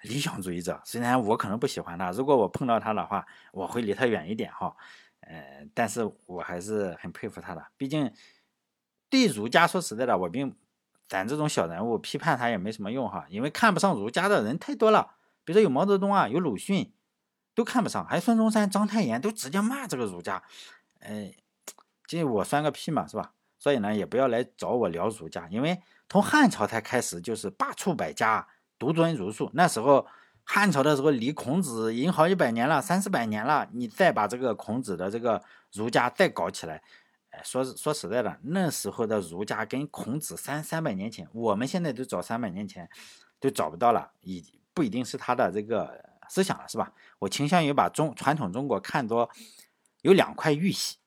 [0.01, 4.75] 理想主义者，虽然我可能不喜欢他，如果我碰到他的话，我会离他远一点哈。
[5.19, 8.11] 呃，但是我还是很佩服他的，毕竟
[9.07, 10.55] 对儒家说实在的，我并。
[11.07, 15.15] 咱这种小人物批判他也没什么用哈，因为看不上儒家的人太多了。
[15.43, 16.91] 比如说有毛泽东啊，有鲁迅，
[17.53, 20.41] 都看不上，还有孙中山、章太炎都直接骂这个儒家。
[20.99, 21.35] 哎，
[22.07, 23.33] 这我算个屁嘛，是吧？
[23.59, 25.79] 所以呢，也不要来找我聊儒家，因为
[26.09, 28.47] 从汉朝才开始就是罢黜百家，
[28.79, 29.51] 独尊儒术。
[29.53, 30.07] 那时候
[30.43, 36.81] 汉朝的时候离孔子已经好几百年了，三四百年了，你再把这个孔子的这个儒家再搞起来。
[37.43, 42.89] 说说实在的，那时候的儒家跟孔子三三百年前，我们现在都找三百年前
[43.39, 46.93] 都找不到了，已不一定是他的这个思想了，是吧？
[47.19, 49.29] 我倾向于把中传统中国看作
[50.01, 50.97] 有两块玉玺，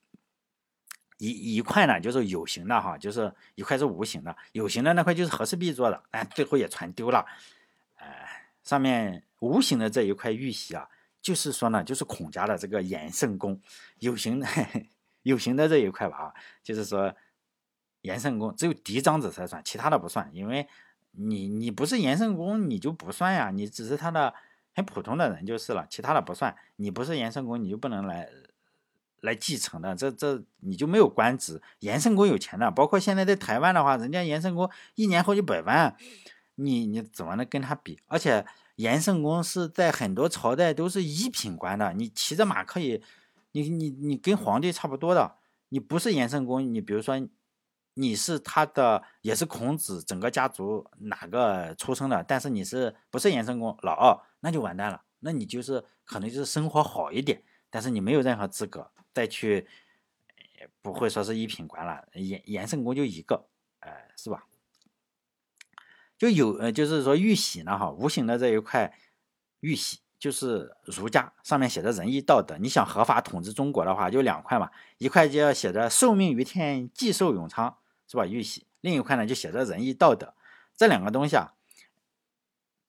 [1.18, 7.26] 一一块呢就是有形的哈，就是一块是无形的，有形的那块就是和氏璧做的，但最后也传丢了。
[7.96, 10.88] 哎，上面无形的这一块玉玺啊，
[11.20, 13.60] 就是说呢，就是孔家的这个衍圣公，
[13.98, 14.46] 有形的。
[15.28, 17.14] 有形的这一块吧，啊，就是说，
[18.00, 20.66] 延圣公只有嫡长子才算，其他的不算，因为
[21.12, 24.32] 你你不是延圣公，你就不算呀，你只是他的
[24.74, 28.26] 很普通的人就是了，其他的不算，你不是延圣公，你就不能来
[29.20, 31.60] 来继承的，这这你就没有官职。
[31.80, 35.94] 延圣公有钱的，包括现在在台湾的话，人家延圣公一年好几百万，
[36.54, 38.00] 你你怎么能跟他比？
[38.06, 43.02] 而且延圣公是在很多朝代都是一品官的，你骑着马可以。
[43.52, 45.36] 你你你跟皇帝差不多的，
[45.68, 47.14] 你不是延圣公，你比如说
[47.94, 59.66] 你是他的，也是孔子整个家族哪个出生的，但是你是不是延圣公老二，那就完蛋了，那你就是可能就是生活好一点，但是你没有任何资格再去，
[60.80, 63.48] 不会说是一品官了，延延圣公就一个，
[63.80, 64.44] 哎，是吧？
[66.16, 68.92] 就有呃，就是说玉玺呢，哈，无形的这一块
[69.60, 70.00] 玉玺。
[70.18, 78.26] 就是儒家上面写的仁义道德，你想合法统治中国的话，就两块嘛，一块就要写着受命于天，既寿永昌，是吧？
[78.26, 78.66] 玉玺。
[78.80, 80.34] 另一块呢就写着仁义道德。
[80.76, 81.54] 这两个东西啊，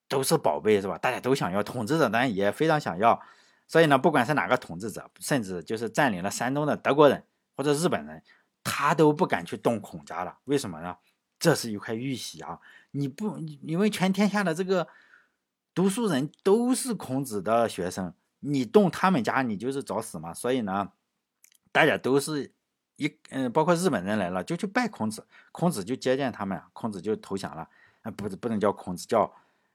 [0.07, 0.97] 都是宝贝，是吧？
[0.97, 3.21] 大家都想要，统治者当然也非常想要。
[3.67, 7.23] 所以呢，不管是哪个统治者，甚至就是占领了山东的德国人
[7.55, 8.23] 或者日本人，
[8.63, 10.37] 他都不敢去动孔家了。
[10.45, 10.97] 为什么呢？
[11.39, 12.59] 这是一块玉玺啊！
[12.91, 14.87] 你不，因为全天下的这个
[15.79, 20.33] 读书人都是孔子的学生，你动他们家，你就是找死嘛。
[20.33, 20.91] 所以呢，
[21.71, 22.51] 大家都是
[22.97, 27.69] 一嗯，包括日本人来了，就去拜孔子，孔子就接见他们，孔子就投降了。
[28.01, 29.33] 啊，不，不能叫孔子，叫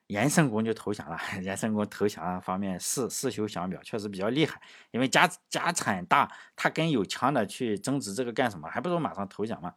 [0.09, 1.19] 颜圣公就投降了。
[1.41, 8.69] 颜圣公投降方面，世世修降表确实比较厉害，因为家家产大，他跟有枪的去争执这个干什么？
[8.69, 9.73] 还不如马上投降嘛。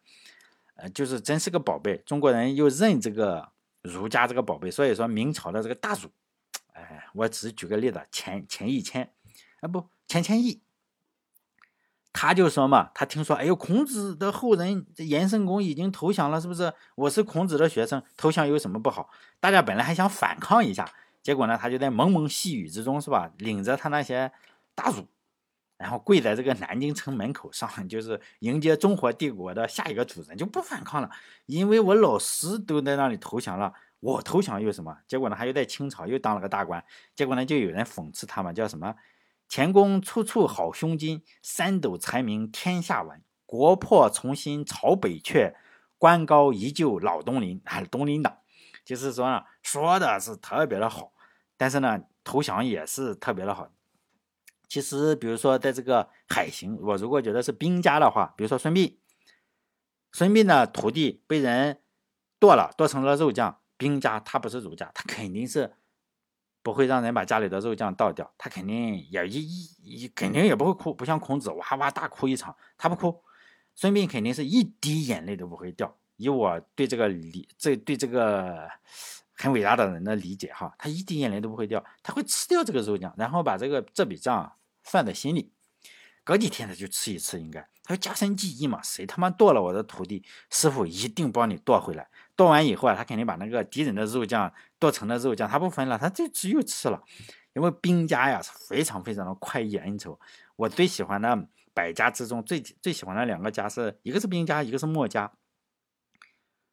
[0.75, 3.53] 呃，就是真是个宝贝，中国人又认这个
[3.87, 6.09] 儒家这个宝贝，所以说明朝的这个大儒，
[6.73, 9.13] 哎，我只举个例子，钱钱一谦，
[9.61, 10.61] 啊不，钱谦益，
[12.11, 16.73] 他就说嘛，他听说，哎呦，孔子的后人延圣公已经投降了，是不是？
[16.95, 19.09] 我是孔子的学生，投降有什么不好？
[19.39, 20.91] 大家本来还想反抗一下，
[21.23, 23.31] 结果呢，他就在蒙蒙细雨之中，是吧？
[23.37, 24.31] 领着他那些
[24.75, 25.07] 大儒。
[25.77, 31.09] 然后跪在这个南京城门口上，就是迎接中华帝国的下一个主人，就不反抗了，
[31.45, 34.97] 因为我老师都在那里投降了，我投降又什么？
[35.07, 38.95] 结果呢，他又在清朝又当了个大官，结果呢，就有人讽刺他嘛，叫什么？
[39.47, 45.53] 前功处处好胸襟，三斗才名天下闻，国破重新朝北阙，
[45.97, 48.39] 官高依旧老东林，啊，东林党，
[48.83, 51.13] 就是说呢，说的是特别的好，
[51.55, 53.69] 但是呢，投降也是特别的好。
[54.67, 58.95] 其实，比如说，在这个海行，我如果觉得是兵家的话，比如说孙膑，
[60.11, 61.81] 孙膑的徒弟被人
[62.39, 63.59] 剁了，剁成了肉酱。
[63.77, 65.71] 兵家他不是儒家，他肯定是
[66.63, 73.23] 不会让人把家里的肉酱倒掉，他肯定也一一一肯定也不会哭，不像孔子哇哇大哭一场，他不哭。
[73.75, 75.95] 孙膑肯定是一滴眼泪都不会掉。
[76.15, 78.67] 以我对这个理，这对这个
[79.37, 84.53] 很伟大的人的理解哈，他一滴眼泪都不会掉，他会吃掉这个肉酱，然后把这个这笔账啊。
[84.89, 85.51] 算在心里，
[86.23, 88.81] 隔几天他就吃一次，应该他要加深记忆嘛。
[88.81, 92.07] 谁他妈剁了我的徒弟，师傅一定帮你剁回来。
[92.37, 97.03] 剁完以后啊，他肯定把那个敌人的肉酱剁成了肉酱，他不分了，他就只有吃了。
[97.51, 100.17] 因为兵家呀是非常非常的快意恩仇。
[100.55, 105.29] 我最喜欢的百家之中，最最喜欢的两个家是一个是兵家，一个是墨家。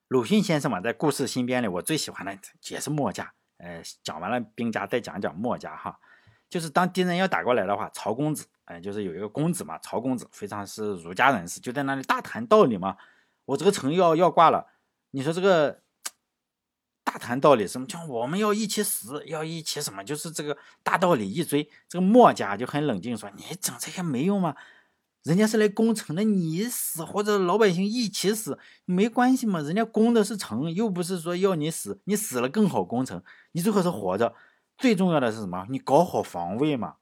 [0.09, 2.37] 鲁迅先生嘛，在《故事新编》里，我最喜欢的
[2.69, 3.33] 也是墨家。
[3.57, 5.99] 呃，讲完了兵家，再讲讲墨家哈。
[6.51, 12.97] 就是当敌人要打过来的话，曹公子，哎，就是有一个公子嘛，曹公子非常是儒家人士，就在那里大谈道理嘛。
[13.47, 14.67] 我这个城要要挂了，
[15.13, 15.81] 你说这个
[17.03, 17.87] 大谈道理什么？
[17.87, 20.05] 叫我们要一起死，要一起什么？
[20.05, 21.69] 就是这个大道理一追。
[21.89, 24.55] 这个墨家就很冷静说：“你整这些没用吗？
[25.25, 29.61] 人家是来攻城的，你死或者老百姓一起死没关系嘛。
[29.61, 33.23] 人家攻的是城，又不是说要你死，你死了更好攻城，
[33.53, 34.35] 你最好是活着。”
[34.77, 35.67] 最重要的是什么？
[35.71, 36.97] 你搞好防卫嘛。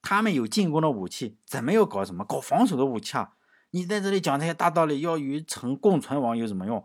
[0.00, 2.24] 他们有进攻的武器，怎么要搞什么？
[2.24, 3.32] 搞防守的武器啊！
[3.70, 6.82] 你在这里讲这些大道理，要与城共存亡有什么用？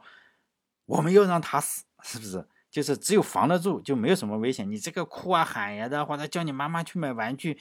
[0.85, 2.45] 我们要让他死，是不是？
[2.69, 4.69] 就是只有防得住，就没有什么危险。
[4.69, 7.57] 你这个哭啊喊呀的，或者叫你妈妈去买玩具，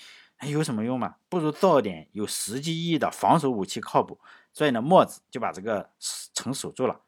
[0.51, 1.17] 有什么用嘛？
[1.29, 4.19] 不如造点有实际意义的防守武器，靠谱。
[4.53, 5.91] 所以呢，墨子就把这个
[6.35, 7.01] 城守住了。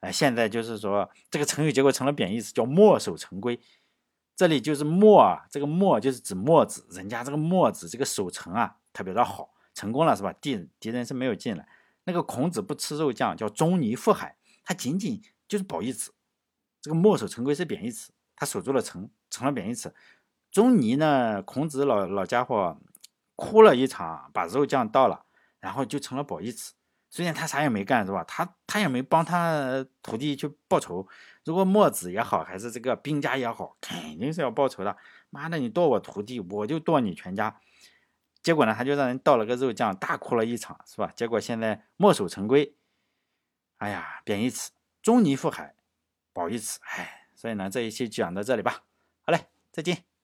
[0.00, 3.58] 哎，现在就是说，这个成语结果成了贬义词，叫墨守成规。
[4.34, 10.32] 这里就是墨啊，这个墨就是指墨子，人家这个墨子这个守城啊特别的好，成功了是吧？
[10.34, 11.66] 敌敌人是没有进来。
[12.04, 16.12] 那个孔子不吃肉酱，叫中尼赴海，他仅仅就是褒义词。
[16.80, 19.92] 这个墨守成规是贬义词，他守住了城，成了贬义词。
[20.56, 22.80] 仲尼呢，孔子老老家伙
[23.34, 25.26] 哭了一场，把肉酱倒了，
[25.60, 26.72] 然后就成了褒义词。
[27.10, 28.24] 虽然他啥也没干，是吧？
[28.24, 31.06] 他他也没帮他徒弟去报仇。
[31.44, 34.96] 如果墨子也好，还是这个兵家也好，肯定是要报仇的。
[35.28, 37.60] 妈的，你剁我徒弟，我就剁你全家。
[38.42, 41.12] 结果呢，他就让人倒了个肉酱，大哭了一场，是吧？
[41.14, 42.74] 结果现在墨守成规，
[43.76, 44.70] 哎呀，贬义词，
[45.02, 45.74] 仲尼赴海，
[46.32, 48.84] 褒义词，哎，所以呢，这一期讲到这里吧。
[49.20, 50.15] 好嘞，再见。